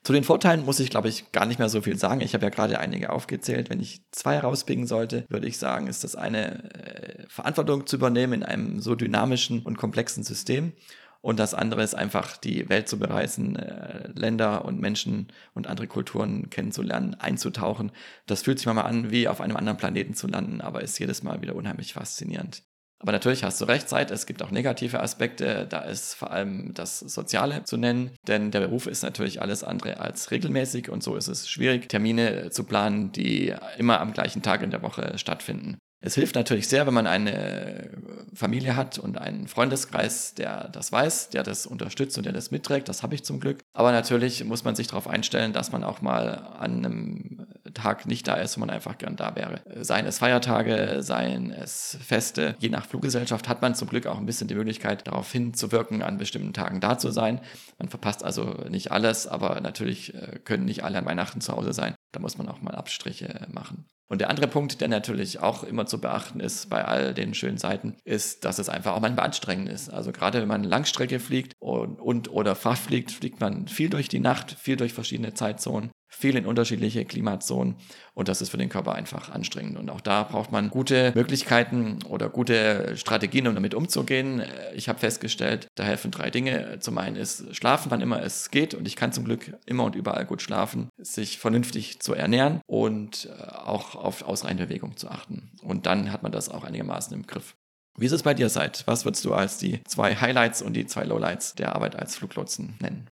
Zu 0.08 0.13
den 0.13 0.24
Vorteilen 0.24 0.63
muss 0.63 0.80
ich, 0.80 0.89
glaube 0.89 1.10
ich, 1.10 1.34
gar 1.34 1.46
nicht 1.46 1.60
mehr 1.60 1.67
so 1.67 1.82
viel 1.82 1.98
sagen. 1.98 2.22
Ich 2.22 2.34
habe 2.34 2.46
ja 2.46 2.50
gerade 2.50 2.80
einige 2.80 3.12
aufgezählt. 3.12 3.70
Wenn 3.70 3.82
ich 3.82 4.10
zwei 4.12 4.39
rauspicken 4.39 4.88
sollte, 4.88 5.26
würde 5.28 5.50
ich 5.50 5.58
sagen, 5.58 5.88
ist 5.88 6.06
das 6.06 6.15
eine 6.15 6.74
äh, 6.74 7.26
Verantwortung 7.28 7.86
zu 7.86 7.98
übernehmen 7.98 8.32
in 8.32 8.43
einem 8.43 8.80
so 8.80 8.96
dynamischen 8.96 9.63
und 9.63 9.78
komplexen 9.78 10.24
System. 10.24 10.72
Und 11.20 11.39
das 11.39 11.54
andere 11.54 11.84
ist 11.84 11.93
einfach, 11.93 12.38
die 12.38 12.70
Welt 12.70 12.88
zu 12.88 12.98
bereisen, 12.98 13.58
äh, 13.58 14.08
Länder 14.13 14.63
und 14.63 14.80
Menschen 14.80 15.28
und 15.54 15.67
andere 15.67 15.88
Kulturen 15.88 16.50
kennenzulernen, 16.50 17.15
einzutauchen. 17.15 17.91
Das 18.28 18.43
fühlt 18.43 18.60
sich 18.60 18.65
manchmal 18.65 18.86
an, 18.86 19.12
wie 19.12 19.28
auf 19.28 19.41
einem 19.41 19.58
anderen 19.58 19.78
Planeten 19.78 20.13
zu 20.13 20.28
landen, 20.28 20.62
aber 20.62 20.84
ist 20.84 20.98
jedes 21.00 21.22
Mal 21.22 21.41
wieder 21.41 21.54
unheimlich 21.54 21.91
faszinierend. 21.91 22.63
Aber 23.00 23.12
natürlich 23.12 23.44
hast 23.44 23.62
du 23.62 23.66
recht, 23.66 23.88
Zeit. 23.88 24.10
Es 24.12 24.26
gibt 24.26 24.42
auch 24.42 24.52
negative 24.52 25.02
Aspekte. 25.02 25.68
Da 25.70 25.82
ist 25.82 26.16
vor 26.16 26.32
allem 26.32 26.74
das 26.74 27.00
Soziale 27.00 27.64
zu 27.64 27.78
nennen, 27.78 28.12
denn 28.28 28.52
der 28.52 28.62
Beruf 28.62 28.88
ist 28.88 29.04
natürlich 29.04 29.42
alles 29.42 29.64
andere 29.64 30.00
als 30.00 30.32
regelmäßig 30.32 30.90
und 30.90 31.04
so 31.04 31.16
ist 31.16 31.28
es 31.28 31.50
schwierig, 31.50 31.90
Termine 31.90 32.50
zu 32.50 32.64
planen, 32.64 33.12
die 33.12 33.54
immer 33.78 34.00
am 34.02 34.14
gleichen 34.14 34.42
Tag 34.42 34.64
in 34.64 34.72
der 34.72 34.82
Woche 34.82 35.18
stattfinden. 35.18 35.78
Es 36.00 36.14
hilft 36.14 36.36
natürlich 36.36 36.68
sehr, 36.68 36.86
wenn 36.86 36.94
man 36.94 37.08
eine 37.08 37.90
Familie 38.34 38.76
hat 38.76 39.00
und 39.00 39.18
einen 39.18 39.48
Freundeskreis, 39.48 40.36
der 40.36 40.70
das 40.70 40.92
weiß, 40.92 41.30
der 41.30 41.42
das 41.42 41.66
unterstützt 41.66 42.18
und 42.18 42.26
der 42.26 42.34
das 42.34 42.52
mitträgt. 42.52 42.88
Das 42.88 43.02
habe 43.02 43.16
ich 43.16 43.24
zum 43.24 43.40
Glück. 43.40 43.60
Aber 43.74 43.92
natürlich 43.92 44.44
muss 44.46 44.64
man 44.64 44.76
sich 44.76 44.88
darauf 44.88 45.08
einstellen, 45.08 45.54
dass 45.54 45.72
man 45.72 45.84
auch 45.84 46.02
mal 46.02 46.36
an 46.60 46.86
einem 46.86 47.48
Tag 47.74 48.06
nicht 48.06 48.28
da 48.28 48.36
ist, 48.36 48.58
wo 48.58 48.60
man 48.60 48.70
einfach 48.70 48.98
gern 48.98 49.16
da 49.16 49.36
wäre. 49.36 49.62
Seien 49.84 50.06
es 50.06 50.20
Feiertage, 50.20 51.02
seien 51.02 51.52
es 51.52 51.98
Feste. 52.02 52.56
Je 52.60 52.70
nach 52.70 52.86
Fluggesellschaft 52.86 53.48
hat 53.48 53.62
man 53.62 53.76
zum 53.76 53.88
Glück 53.88 54.08
auch 54.08 54.18
ein 54.18 54.26
bisschen 54.26 54.48
die 54.48 54.56
Möglichkeit, 54.56 55.08
darauf 55.08 55.32
hinzuwirken, 55.32 56.02
an 56.02 56.18
bestimmten 56.18 56.54
Tagen 56.54 56.80
da 56.80 56.98
zu 56.98 57.12
sein. 57.12 57.42
Man 57.78 57.90
verpasst 57.90 58.24
also 58.24 58.66
nicht 58.70 58.92
alles, 58.92 59.28
aber 59.28 59.62
natürlich 59.62 60.14
äh, 60.14 60.40
können 60.44 60.66
nicht 60.66 60.84
alle 60.84 60.98
an 60.98 61.06
Weihnachten 61.06 61.42
zu 61.42 61.54
Hause 61.54 61.74
sein. 61.74 61.96
Da 62.12 62.20
muss 62.20 62.38
man 62.38 62.48
auch 62.50 62.62
mal 62.62 62.76
Abstriche 62.76 63.48
machen. 63.52 63.86
Und 64.10 64.22
der 64.22 64.30
andere 64.30 64.48
Punkt, 64.48 64.80
der 64.80 64.88
natürlich 64.88 65.42
auch 65.42 65.64
immer 65.64 65.86
zu 65.86 66.00
beachten 66.00 66.40
ist 66.40 66.70
bei 66.70 66.86
all 66.86 67.14
den 67.14 67.34
schönen 67.34 67.58
Seiten, 67.58 67.98
ist, 68.06 68.46
dass 68.46 68.58
es 68.58 68.70
einfach 68.70 68.94
auch 68.94 69.02
manchmal 69.02 69.26
anstrengend 69.26 69.68
ist. 69.68 69.90
Also 69.90 70.14
gerade 70.14 70.40
wenn 70.40 70.48
man 70.48 70.64
Langstrecke 70.64 71.20
fliegt 71.20 71.54
und, 71.60 72.00
und 72.00 72.32
oder 72.32 72.56
Fracht 72.56 72.80
fliegt, 72.80 73.12
fliegt 73.12 73.42
man 73.42 73.68
viel 73.68 73.90
durch 73.90 74.08
die 74.08 74.20
Nacht, 74.20 74.52
viel 74.52 74.78
durch 74.78 74.94
verschiedene 74.94 75.34
Zeitzonen, 75.34 75.92
viel 76.18 76.36
in 76.36 76.46
unterschiedliche 76.46 77.06
Klimazonen 77.06 77.76
und 78.14 78.28
das 78.28 78.42
ist 78.42 78.50
für 78.50 78.58
den 78.58 78.70
Körper 78.70 78.94
einfach 78.94 79.30
anstrengend. 79.30 79.78
Und 79.78 79.90
auch 79.90 80.02
da 80.02 80.24
braucht 80.24 80.52
man 80.52 80.70
gute 80.70 81.12
Möglichkeiten 81.14 82.00
oder 82.10 82.30
gute 82.30 82.98
Strategien, 82.98 83.48
um 83.48 83.54
damit 83.54 83.76
umzugehen. 83.76 84.42
Ich 84.76 84.90
habe 84.90 85.00
festgestellt, 85.00 85.68
da 85.76 85.84
helfen 85.84 86.12
drei 86.12 86.32
Dinge. 86.32 86.80
Zum 86.80 86.98
einen 86.98 87.16
ist 87.16 87.56
Schlafen, 87.56 87.92
wann 87.92 88.02
immer 88.02 88.22
es 88.24 88.50
geht 88.50 88.74
und 88.74 88.88
ich 88.88 88.96
kann 88.96 89.12
zum 89.12 89.26
Glück 89.26 89.56
immer 89.66 89.84
und 89.84 89.96
überall 89.96 90.26
gut 90.26 90.42
schlafen, 90.42 90.90
sich 90.98 91.38
vernünftig 91.38 92.00
zu 92.00 92.14
ernähren 92.14 92.62
und 92.66 93.30
äh, 93.38 93.52
auch 93.52 93.96
auf 93.96 94.24
ausreichende 94.24 94.66
Bewegung 94.66 94.98
zu 94.98 95.10
achten. 95.10 95.52
Und 95.62 95.86
dann 95.86 96.12
hat 96.12 96.24
man 96.24 96.32
das 96.32 96.50
auch 96.50 96.64
einigermaßen 96.64 97.14
im 97.14 97.28
Griff. 97.28 97.56
Wie 98.00 98.06
ist 98.06 98.12
es 98.12 98.24
bei 98.24 98.34
dir, 98.36 98.50
Seid? 98.50 98.84
Was 98.86 99.06
würdest 99.06 99.26
du 99.26 99.34
als 99.34 99.58
die 99.58 99.84
zwei 99.86 100.16
Highlights 100.16 100.62
und 100.62 100.74
die 100.74 100.86
zwei 100.86 101.04
Lowlights 101.04 101.56
der 101.56 101.76
Arbeit 101.76 101.96
als 101.96 102.16
Fluglotsen 102.16 102.76
nennen? 102.80 103.08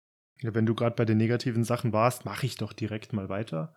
Ja, 0.42 0.54
wenn 0.54 0.66
du 0.66 0.74
gerade 0.74 0.96
bei 0.96 1.04
den 1.04 1.18
negativen 1.18 1.64
Sachen 1.64 1.92
warst, 1.92 2.24
mache 2.24 2.46
ich 2.46 2.56
doch 2.56 2.72
direkt 2.72 3.12
mal 3.12 3.28
weiter. 3.28 3.74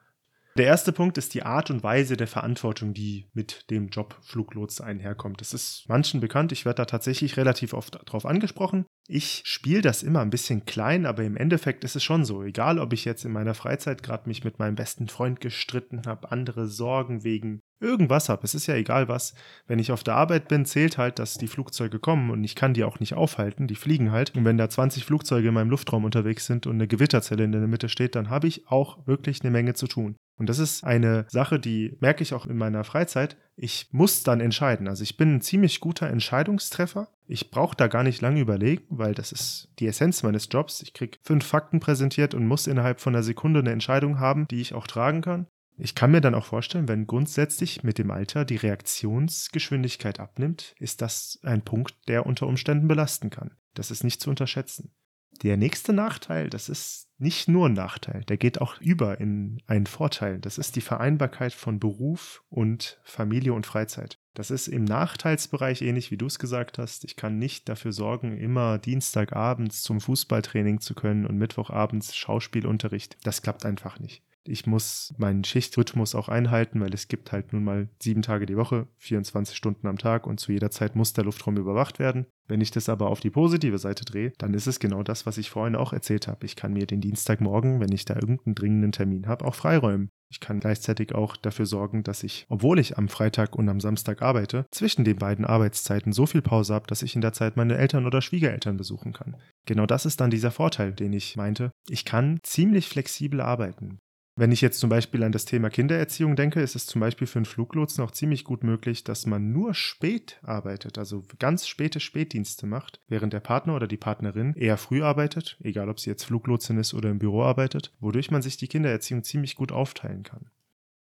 Der 0.55 0.67
erste 0.67 0.91
Punkt 0.91 1.17
ist 1.17 1.33
die 1.33 1.41
Art 1.41 1.71
und 1.71 1.81
Weise 1.81 2.15
der 2.15 2.27
Verantwortung, 2.27 2.93
die 2.93 3.27
mit 3.33 3.71
dem 3.71 3.87
Job 3.87 4.15
Fluglots 4.21 4.81
einherkommt. 4.81 5.41
Das 5.41 5.51
ist 5.51 5.85
manchen 5.87 6.19
bekannt. 6.19 6.51
Ich 6.51 6.63
werde 6.63 6.77
da 6.77 6.85
tatsächlich 6.85 7.37
relativ 7.37 7.73
oft 7.73 7.99
drauf 8.05 8.27
angesprochen. 8.27 8.85
Ich 9.07 9.41
spiele 9.45 9.81
das 9.81 10.03
immer 10.03 10.21
ein 10.21 10.29
bisschen 10.29 10.65
klein, 10.65 11.07
aber 11.07 11.23
im 11.23 11.37
Endeffekt 11.37 11.83
ist 11.83 11.95
es 11.95 12.03
schon 12.03 12.23
so. 12.23 12.43
Egal, 12.43 12.77
ob 12.77 12.93
ich 12.93 13.03
jetzt 13.03 13.25
in 13.25 13.31
meiner 13.31 13.55
Freizeit 13.55 14.03
gerade 14.03 14.27
mich 14.29 14.43
mit 14.43 14.59
meinem 14.59 14.75
besten 14.75 15.07
Freund 15.07 15.41
gestritten 15.41 16.03
habe, 16.05 16.31
andere 16.31 16.67
Sorgen 16.67 17.23
wegen 17.23 17.59
irgendwas 17.83 18.29
habe. 18.29 18.43
Es 18.43 18.55
ist 18.55 18.67
ja 18.67 18.75
egal 18.75 19.07
was. 19.07 19.35
Wenn 19.67 19.79
ich 19.79 19.91
auf 19.91 20.03
der 20.03 20.15
Arbeit 20.15 20.47
bin, 20.47 20.65
zählt 20.65 20.97
halt, 20.97 21.19
dass 21.19 21.37
die 21.37 21.47
Flugzeuge 21.47 21.99
kommen 21.99 22.31
und 22.31 22.43
ich 22.43 22.55
kann 22.55 22.73
die 22.73 22.83
auch 22.83 22.99
nicht 22.99 23.13
aufhalten. 23.13 23.67
Die 23.67 23.75
fliegen 23.75 24.11
halt. 24.11 24.35
Und 24.35 24.45
wenn 24.45 24.57
da 24.57 24.69
20 24.69 25.05
Flugzeuge 25.05 25.49
in 25.49 25.53
meinem 25.53 25.69
Luftraum 25.69 26.05
unterwegs 26.05 26.45
sind 26.45 26.65
und 26.65 26.75
eine 26.75 26.87
Gewitterzelle 26.87 27.43
in 27.43 27.51
der 27.51 27.61
Mitte 27.67 27.89
steht, 27.89 28.15
dann 28.15 28.29
habe 28.29 28.47
ich 28.47 28.67
auch 28.67 29.05
wirklich 29.05 29.41
eine 29.41 29.51
Menge 29.51 29.73
zu 29.73 29.87
tun. 29.87 30.15
Und 30.37 30.49
das 30.49 30.59
ist 30.59 30.83
eine 30.83 31.25
Sache, 31.29 31.59
die 31.59 31.95
merke 31.99 32.23
ich 32.23 32.33
auch 32.33 32.45
in 32.47 32.57
meiner 32.57 32.83
Freizeit. 32.83 33.37
Ich 33.55 33.89
muss 33.91 34.23
dann 34.23 34.39
entscheiden. 34.39 34.87
Also 34.87 35.03
ich 35.03 35.15
bin 35.15 35.35
ein 35.35 35.41
ziemlich 35.41 35.79
guter 35.79 36.09
Entscheidungstreffer. 36.09 37.07
Ich 37.27 37.51
brauche 37.51 37.77
da 37.77 37.87
gar 37.87 38.03
nicht 38.03 38.21
lange 38.21 38.41
überlegen, 38.41 38.83
weil 38.89 39.13
das 39.13 39.31
ist 39.31 39.69
die 39.79 39.87
Essenz 39.87 40.23
meines 40.23 40.49
Jobs. 40.51 40.81
Ich 40.81 40.93
kriege 40.93 41.19
fünf 41.21 41.45
Fakten 41.45 41.79
präsentiert 41.79 42.33
und 42.33 42.47
muss 42.47 42.67
innerhalb 42.67 42.99
von 42.99 43.13
einer 43.13 43.23
Sekunde 43.23 43.59
eine 43.59 43.71
Entscheidung 43.71 44.19
haben, 44.19 44.47
die 44.47 44.61
ich 44.61 44.73
auch 44.73 44.87
tragen 44.87 45.21
kann. 45.21 45.47
Ich 45.77 45.95
kann 45.95 46.11
mir 46.11 46.21
dann 46.21 46.35
auch 46.35 46.45
vorstellen, 46.45 46.87
wenn 46.87 47.07
grundsätzlich 47.07 47.83
mit 47.83 47.97
dem 47.97 48.11
Alter 48.11 48.45
die 48.45 48.57
Reaktionsgeschwindigkeit 48.57 50.19
abnimmt, 50.19 50.75
ist 50.79 51.01
das 51.01 51.39
ein 51.43 51.63
Punkt, 51.63 51.95
der 52.07 52.25
unter 52.25 52.47
Umständen 52.47 52.87
belasten 52.87 53.29
kann. 53.29 53.51
Das 53.73 53.89
ist 53.89 54.03
nicht 54.03 54.21
zu 54.21 54.29
unterschätzen. 54.29 54.93
Der 55.41 55.57
nächste 55.57 55.93
Nachteil, 55.93 56.49
das 56.49 56.69
ist 56.69 57.09
nicht 57.17 57.47
nur 57.47 57.67
ein 57.67 57.73
Nachteil, 57.73 58.23
der 58.25 58.37
geht 58.37 58.61
auch 58.61 58.79
über 58.79 59.19
in 59.19 59.61
einen 59.65 59.87
Vorteil. 59.87 60.39
Das 60.39 60.59
ist 60.59 60.75
die 60.75 60.81
Vereinbarkeit 60.81 61.53
von 61.53 61.79
Beruf 61.79 62.43
und 62.49 62.99
Familie 63.03 63.53
und 63.53 63.65
Freizeit. 63.65 64.19
Das 64.35 64.51
ist 64.51 64.67
im 64.67 64.83
Nachteilsbereich 64.83 65.81
ähnlich 65.81 66.11
wie 66.11 66.17
du 66.17 66.27
es 66.27 66.37
gesagt 66.37 66.77
hast. 66.77 67.03
Ich 67.03 67.15
kann 67.15 67.39
nicht 67.39 67.67
dafür 67.67 67.93
sorgen, 67.93 68.37
immer 68.37 68.77
Dienstagabends 68.77 69.81
zum 69.81 70.01
Fußballtraining 70.01 70.81
zu 70.81 70.93
können 70.93 71.25
und 71.25 71.37
Mittwochabends 71.37 72.15
Schauspielunterricht. 72.15 73.17
Das 73.23 73.41
klappt 73.41 73.65
einfach 73.65 73.99
nicht. 73.99 74.23
Ich 74.45 74.67
muss 74.67 75.13
meinen 75.17 75.43
Schichtrhythmus 75.43 76.15
auch 76.15 76.27
einhalten, 76.27 76.81
weil 76.81 76.93
es 76.93 77.07
gibt 77.07 77.31
halt 77.31 77.53
nun 77.53 77.63
mal 77.63 77.87
sieben 78.01 78.21
Tage 78.21 78.45
die 78.45 78.57
Woche, 78.57 78.87
24 78.97 79.55
Stunden 79.55 79.87
am 79.87 79.97
Tag 79.97 80.27
und 80.27 80.39
zu 80.39 80.51
jeder 80.51 80.69
Zeit 80.69 80.95
muss 80.95 81.13
der 81.13 81.23
Luftraum 81.23 81.57
überwacht 81.57 81.99
werden. 81.99 82.25
Wenn 82.47 82.59
ich 82.59 82.71
das 82.71 82.89
aber 82.89 83.07
auf 83.07 83.21
die 83.21 83.29
positive 83.29 83.77
Seite 83.77 84.03
drehe, 84.03 84.33
dann 84.37 84.53
ist 84.53 84.67
es 84.67 84.79
genau 84.79 85.01
das, 85.01 85.25
was 85.25 85.37
ich 85.37 85.49
vorhin 85.49 85.77
auch 85.77 85.93
erzählt 85.93 86.27
habe. 86.27 86.45
Ich 86.45 86.57
kann 86.57 86.73
mir 86.73 86.85
den 86.85 86.99
Dienstagmorgen, 86.99 87.79
wenn 87.79 87.91
ich 87.93 88.03
da 88.03 88.15
irgendeinen 88.15 88.55
dringenden 88.55 88.91
Termin 88.91 89.27
habe, 89.27 89.45
auch 89.45 89.55
freiräumen. 89.55 90.09
Ich 90.29 90.39
kann 90.39 90.59
gleichzeitig 90.59 91.13
auch 91.13 91.37
dafür 91.37 91.67
sorgen, 91.67 92.03
dass 92.03 92.23
ich, 92.23 92.45
obwohl 92.49 92.79
ich 92.79 92.97
am 92.97 93.07
Freitag 93.07 93.55
und 93.55 93.69
am 93.69 93.79
Samstag 93.79 94.23
arbeite, 94.23 94.65
zwischen 94.71 95.05
den 95.05 95.17
beiden 95.17 95.45
Arbeitszeiten 95.45 96.11
so 96.11 96.25
viel 96.25 96.41
Pause 96.41 96.73
habe, 96.73 96.87
dass 96.87 97.03
ich 97.03 97.15
in 97.15 97.21
der 97.21 97.33
Zeit 97.33 97.55
meine 97.55 97.77
Eltern 97.77 98.07
oder 98.07 98.19
Schwiegereltern 98.21 98.75
besuchen 98.75 99.13
kann. 99.13 99.37
Genau 99.65 99.85
das 99.85 100.07
ist 100.07 100.19
dann 100.19 100.31
dieser 100.31 100.51
Vorteil, 100.51 100.91
den 100.91 101.13
ich 101.13 101.37
meinte. 101.37 101.71
Ich 101.87 102.03
kann 102.03 102.39
ziemlich 102.41 102.89
flexibel 102.89 103.41
arbeiten. 103.41 103.99
Wenn 104.35 104.51
ich 104.51 104.61
jetzt 104.61 104.79
zum 104.79 104.89
Beispiel 104.89 105.23
an 105.23 105.31
das 105.31 105.45
Thema 105.45 105.69
Kindererziehung 105.69 106.35
denke, 106.35 106.59
ist 106.59 106.75
es 106.75 106.87
zum 106.87 107.01
Beispiel 107.01 107.27
für 107.27 107.37
einen 107.37 107.45
Fluglotsen 107.45 108.03
auch 108.03 108.09
ziemlich 108.09 108.43
gut 108.43 108.63
möglich, 108.63 109.03
dass 109.03 109.27
man 109.27 109.51
nur 109.51 109.75
spät 109.75 110.39
arbeitet, 110.41 110.97
also 110.97 111.23
ganz 111.37 111.67
späte 111.67 111.99
Spätdienste 111.99 112.65
macht, 112.65 112.99
während 113.07 113.33
der 113.33 113.41
Partner 113.41 113.75
oder 113.75 113.87
die 113.87 113.97
Partnerin 113.97 114.55
eher 114.55 114.77
früh 114.77 115.03
arbeitet, 115.03 115.59
egal 115.61 115.87
ob 115.87 115.99
sie 115.99 116.09
jetzt 116.09 116.25
Fluglotsin 116.25 116.79
ist 116.79 116.95
oder 116.95 117.11
im 117.11 117.19
Büro 117.19 117.43
arbeitet, 117.43 117.93
wodurch 117.99 118.31
man 118.31 118.41
sich 118.41 118.57
die 118.57 118.67
Kindererziehung 118.67 119.23
ziemlich 119.23 119.55
gut 119.55 119.71
aufteilen 119.71 120.23
kann. 120.23 120.49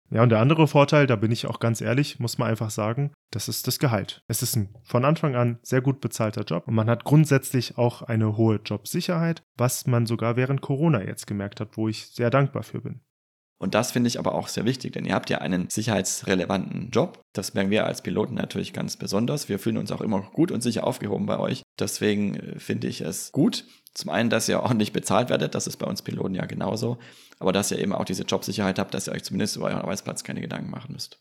Ja, 0.09 0.23
und 0.23 0.29
der 0.29 0.39
andere 0.39 0.69
Vorteil, 0.69 1.05
da 1.05 1.17
bin 1.17 1.31
ich 1.31 1.47
auch 1.47 1.59
ganz 1.59 1.81
ehrlich, 1.81 2.19
muss 2.19 2.37
man 2.37 2.49
einfach 2.49 2.69
sagen, 2.69 3.11
das 3.29 3.49
ist 3.49 3.67
das 3.67 3.77
Gehalt. 3.77 4.23
Es 4.29 4.41
ist 4.41 4.55
ein 4.55 4.69
von 4.83 5.03
Anfang 5.03 5.35
an 5.35 5.59
sehr 5.63 5.81
gut 5.81 5.99
bezahlter 5.99 6.43
Job 6.43 6.65
und 6.69 6.75
man 6.75 6.89
hat 6.89 7.03
grundsätzlich 7.03 7.77
auch 7.77 8.03
eine 8.03 8.37
hohe 8.37 8.61
Jobsicherheit, 8.63 9.43
was 9.57 9.85
man 9.85 10.05
sogar 10.05 10.37
während 10.37 10.61
Corona 10.61 11.03
jetzt 11.03 11.27
gemerkt 11.27 11.59
hat, 11.59 11.75
wo 11.75 11.89
ich 11.89 12.07
sehr 12.07 12.29
dankbar 12.29 12.63
für 12.63 12.79
bin. 12.79 13.01
Und 13.59 13.73
das 13.73 13.91
finde 13.91 14.07
ich 14.07 14.19
aber 14.19 14.35
auch 14.35 14.47
sehr 14.47 14.65
wichtig, 14.65 14.93
denn 14.93 15.05
ihr 15.05 15.15
habt 15.15 15.31
ja 15.31 15.39
einen 15.39 15.69
sicherheitsrelevanten 15.69 16.91
Job. 16.91 17.21
Das 17.33 17.55
merken 17.55 17.71
wir 17.71 17.85
als 17.85 18.03
Piloten 18.03 18.35
natürlich 18.35 18.71
ganz 18.71 18.97
besonders. 18.97 19.49
Wir 19.49 19.57
fühlen 19.57 19.77
uns 19.77 19.91
auch 19.91 20.01
immer 20.01 20.21
gut 20.33 20.51
und 20.51 20.61
sicher 20.61 20.85
aufgehoben 20.85 21.25
bei 21.25 21.39
euch. 21.39 21.63
Deswegen 21.79 22.35
äh, 22.35 22.59
finde 22.59 22.87
ich 22.87 23.01
es 23.01 23.31
gut. 23.31 23.65
Zum 23.95 24.11
einen, 24.11 24.29
dass 24.29 24.47
ihr 24.47 24.59
ordentlich 24.63 24.93
bezahlt 24.93 25.29
werdet, 25.29 25.55
das 25.55 25.65
ist 25.65 25.77
bei 25.77 25.87
uns 25.87 26.03
Piloten 26.03 26.35
ja 26.35 26.45
genauso. 26.45 26.99
Aber 27.39 27.51
dass 27.51 27.71
ihr 27.71 27.79
eben 27.79 27.93
auch 27.93 28.05
diese 28.05 28.23
Jobsicherheit 28.23 28.77
habt, 28.77 28.93
dass 28.93 29.07
ihr 29.07 29.13
euch 29.13 29.23
zumindest 29.23 29.55
über 29.55 29.65
euren 29.65 29.81
Arbeitsplatz 29.81 30.23
keine 30.23 30.41
Gedanken 30.41 30.69
machen 30.69 30.93
müsst. 30.93 31.19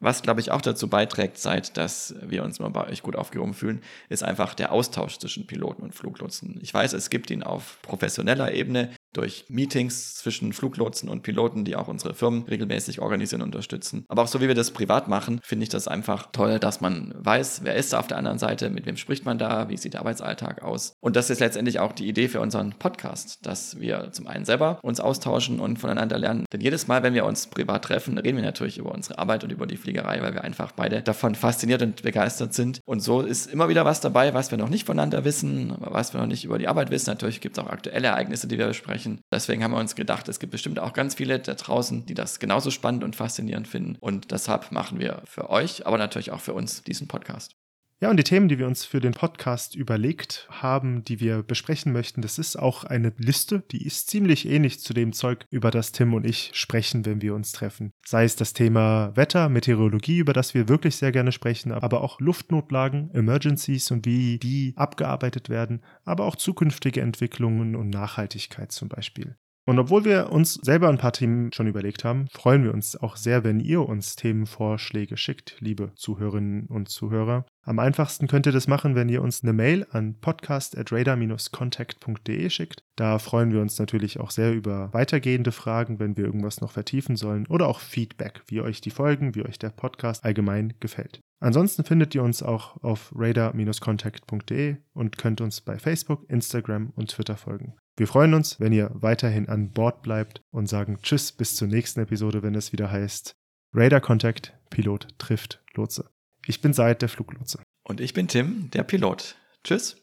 Was, 0.00 0.22
glaube 0.22 0.40
ich, 0.40 0.52
auch 0.52 0.60
dazu 0.60 0.88
beiträgt, 0.88 1.38
seit 1.38 1.76
dass 1.76 2.14
wir 2.22 2.44
uns 2.44 2.60
immer 2.60 2.70
bei 2.70 2.86
euch 2.86 3.02
gut 3.02 3.16
aufgehoben 3.16 3.52
fühlen, 3.52 3.82
ist 4.08 4.22
einfach 4.22 4.54
der 4.54 4.70
Austausch 4.70 5.18
zwischen 5.18 5.48
Piloten 5.48 5.82
und 5.82 5.94
Fluglotsen. 5.94 6.58
Ich 6.62 6.72
weiß, 6.72 6.92
es 6.92 7.10
gibt 7.10 7.30
ihn 7.30 7.42
auf 7.42 7.78
professioneller 7.82 8.52
Ebene 8.52 8.90
durch 9.18 9.44
Meetings 9.48 10.14
zwischen 10.14 10.52
Fluglotsen 10.52 11.08
und 11.08 11.22
Piloten, 11.22 11.64
die 11.64 11.74
auch 11.74 11.88
unsere 11.88 12.14
Firmen 12.14 12.44
regelmäßig 12.44 13.00
organisieren 13.00 13.42
und 13.42 13.48
unterstützen. 13.48 14.04
Aber 14.08 14.22
auch 14.22 14.28
so 14.28 14.40
wie 14.40 14.46
wir 14.46 14.54
das 14.54 14.70
privat 14.70 15.08
machen, 15.08 15.40
finde 15.42 15.64
ich 15.64 15.68
das 15.68 15.88
einfach 15.88 16.28
toll, 16.30 16.60
dass 16.60 16.80
man 16.80 17.12
weiß, 17.18 17.62
wer 17.64 17.74
ist 17.74 17.92
da 17.92 17.98
auf 17.98 18.06
der 18.06 18.16
anderen 18.16 18.38
Seite, 18.38 18.70
mit 18.70 18.86
wem 18.86 18.96
spricht 18.96 19.24
man 19.24 19.36
da, 19.36 19.68
wie 19.68 19.76
sieht 19.76 19.94
der 19.94 20.00
Arbeitsalltag 20.00 20.62
aus. 20.62 20.94
Und 21.00 21.16
das 21.16 21.30
ist 21.30 21.40
letztendlich 21.40 21.80
auch 21.80 21.92
die 21.92 22.06
Idee 22.06 22.28
für 22.28 22.40
unseren 22.40 22.74
Podcast, 22.74 23.44
dass 23.44 23.80
wir 23.80 24.12
zum 24.12 24.28
einen 24.28 24.44
selber 24.44 24.78
uns 24.82 25.00
austauschen 25.00 25.58
und 25.58 25.80
voneinander 25.80 26.18
lernen. 26.18 26.44
Denn 26.52 26.60
jedes 26.60 26.86
Mal, 26.86 27.02
wenn 27.02 27.14
wir 27.14 27.24
uns 27.24 27.48
privat 27.48 27.86
treffen, 27.86 28.18
reden 28.18 28.36
wir 28.36 28.44
natürlich 28.44 28.78
über 28.78 28.92
unsere 28.92 29.18
Arbeit 29.18 29.42
und 29.42 29.50
über 29.50 29.66
die 29.66 29.76
Fliegerei, 29.76 30.22
weil 30.22 30.34
wir 30.34 30.44
einfach 30.44 30.70
beide 30.70 31.02
davon 31.02 31.34
fasziniert 31.34 31.82
und 31.82 32.02
begeistert 32.02 32.54
sind. 32.54 32.80
Und 32.84 33.00
so 33.00 33.22
ist 33.22 33.46
immer 33.50 33.68
wieder 33.68 33.84
was 33.84 34.00
dabei, 34.00 34.32
was 34.32 34.52
wir 34.52 34.58
noch 34.58 34.68
nicht 34.68 34.86
voneinander 34.86 35.24
wissen, 35.24 35.74
was 35.78 36.14
wir 36.14 36.20
noch 36.20 36.28
nicht 36.28 36.44
über 36.44 36.58
die 36.58 36.68
Arbeit 36.68 36.90
wissen. 36.90 37.10
Natürlich 37.10 37.40
gibt 37.40 37.58
es 37.58 37.64
auch 37.64 37.68
aktuelle 37.68 38.08
Ereignisse, 38.08 38.46
die 38.46 38.58
wir 38.58 38.68
besprechen 38.68 39.07
sprechen. 39.08 39.24
Deswegen 39.32 39.64
haben 39.64 39.72
wir 39.72 39.78
uns 39.78 39.94
gedacht, 39.94 40.28
es 40.28 40.38
gibt 40.38 40.52
bestimmt 40.52 40.78
auch 40.78 40.92
ganz 40.92 41.14
viele 41.14 41.38
da 41.38 41.54
draußen, 41.54 42.06
die 42.06 42.14
das 42.14 42.38
genauso 42.38 42.70
spannend 42.70 43.04
und 43.04 43.16
faszinierend 43.16 43.68
finden. 43.68 43.96
Und 44.00 44.30
deshalb 44.30 44.72
machen 44.72 44.98
wir 44.98 45.22
für 45.24 45.50
euch, 45.50 45.86
aber 45.86 45.98
natürlich 45.98 46.30
auch 46.30 46.40
für 46.40 46.54
uns 46.54 46.82
diesen 46.82 47.08
Podcast. 47.08 47.57
Ja, 48.00 48.10
und 48.10 48.16
die 48.16 48.22
Themen, 48.24 48.48
die 48.48 48.60
wir 48.60 48.68
uns 48.68 48.84
für 48.84 49.00
den 49.00 49.12
Podcast 49.12 49.74
überlegt 49.74 50.46
haben, 50.52 51.02
die 51.02 51.18
wir 51.18 51.42
besprechen 51.42 51.92
möchten, 51.92 52.22
das 52.22 52.38
ist 52.38 52.56
auch 52.56 52.84
eine 52.84 53.12
Liste, 53.16 53.64
die 53.72 53.84
ist 53.84 54.08
ziemlich 54.08 54.46
ähnlich 54.48 54.78
zu 54.78 54.94
dem 54.94 55.12
Zeug, 55.12 55.44
über 55.50 55.72
das 55.72 55.90
Tim 55.90 56.14
und 56.14 56.24
ich 56.24 56.52
sprechen, 56.54 57.04
wenn 57.04 57.22
wir 57.22 57.34
uns 57.34 57.50
treffen. 57.50 57.92
Sei 58.06 58.22
es 58.22 58.36
das 58.36 58.52
Thema 58.52 59.16
Wetter, 59.16 59.48
Meteorologie, 59.48 60.18
über 60.18 60.32
das 60.32 60.54
wir 60.54 60.68
wirklich 60.68 60.94
sehr 60.94 61.10
gerne 61.10 61.32
sprechen, 61.32 61.72
aber 61.72 62.00
auch 62.02 62.20
Luftnotlagen, 62.20 63.10
Emergencies 63.14 63.90
und 63.90 64.06
wie 64.06 64.38
die 64.38 64.74
abgearbeitet 64.76 65.48
werden, 65.48 65.82
aber 66.04 66.24
auch 66.24 66.36
zukünftige 66.36 67.00
Entwicklungen 67.00 67.74
und 67.74 67.90
Nachhaltigkeit 67.90 68.70
zum 68.70 68.88
Beispiel. 68.88 69.36
Und 69.68 69.78
obwohl 69.78 70.04
wir 70.06 70.32
uns 70.32 70.54
selber 70.54 70.88
ein 70.88 70.96
paar 70.96 71.12
Themen 71.12 71.52
schon 71.52 71.66
überlegt 71.66 72.02
haben, 72.02 72.28
freuen 72.32 72.64
wir 72.64 72.72
uns 72.72 72.96
auch 72.96 73.16
sehr, 73.16 73.44
wenn 73.44 73.60
ihr 73.60 73.86
uns 73.86 74.16
Themenvorschläge 74.16 75.18
schickt, 75.18 75.58
liebe 75.60 75.92
Zuhörerinnen 75.94 76.68
und 76.68 76.88
Zuhörer. 76.88 77.44
Am 77.66 77.78
einfachsten 77.78 78.28
könnt 78.28 78.46
ihr 78.46 78.52
das 78.52 78.66
machen, 78.66 78.94
wenn 78.94 79.10
ihr 79.10 79.20
uns 79.20 79.42
eine 79.42 79.52
Mail 79.52 79.86
an 79.90 80.18
podcast.radar-contact.de 80.22 82.48
schickt. 82.48 82.82
Da 82.96 83.18
freuen 83.18 83.52
wir 83.52 83.60
uns 83.60 83.78
natürlich 83.78 84.18
auch 84.18 84.30
sehr 84.30 84.54
über 84.54 84.90
weitergehende 84.94 85.52
Fragen, 85.52 86.00
wenn 86.00 86.16
wir 86.16 86.24
irgendwas 86.24 86.62
noch 86.62 86.72
vertiefen 86.72 87.16
sollen 87.16 87.46
oder 87.48 87.68
auch 87.68 87.80
Feedback, 87.80 88.40
wie 88.46 88.62
euch 88.62 88.80
die 88.80 88.88
Folgen, 88.88 89.34
wie 89.34 89.44
euch 89.44 89.58
der 89.58 89.68
Podcast 89.68 90.24
allgemein 90.24 90.72
gefällt. 90.80 91.20
Ansonsten 91.40 91.84
findet 91.84 92.14
ihr 92.14 92.22
uns 92.22 92.42
auch 92.42 92.82
auf 92.82 93.12
radar-contact.de 93.14 94.76
und 94.94 95.18
könnt 95.18 95.42
uns 95.42 95.60
bei 95.60 95.78
Facebook, 95.78 96.24
Instagram 96.30 96.90
und 96.96 97.10
Twitter 97.10 97.36
folgen. 97.36 97.74
Wir 97.98 98.06
freuen 98.06 98.32
uns, 98.34 98.60
wenn 98.60 98.72
ihr 98.72 98.92
weiterhin 98.94 99.48
an 99.48 99.72
Bord 99.72 100.02
bleibt 100.02 100.40
und 100.52 100.68
sagen 100.68 101.00
Tschüss 101.02 101.32
bis 101.32 101.56
zur 101.56 101.66
nächsten 101.66 101.98
Episode, 101.98 102.44
wenn 102.44 102.54
es 102.54 102.72
wieder 102.72 102.92
heißt 102.92 103.34
Radar 103.74 104.00
Contact, 104.00 104.54
Pilot 104.70 105.08
trifft 105.18 105.64
Lotse. 105.74 106.08
Ich 106.46 106.60
bin 106.60 106.72
Seid, 106.72 107.02
der 107.02 107.08
Fluglotse. 107.08 107.60
Und 107.82 108.00
ich 108.00 108.14
bin 108.14 108.28
Tim, 108.28 108.70
der 108.70 108.84
Pilot. 108.84 109.34
Tschüss. 109.64 109.96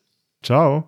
Ciao. 0.43 0.84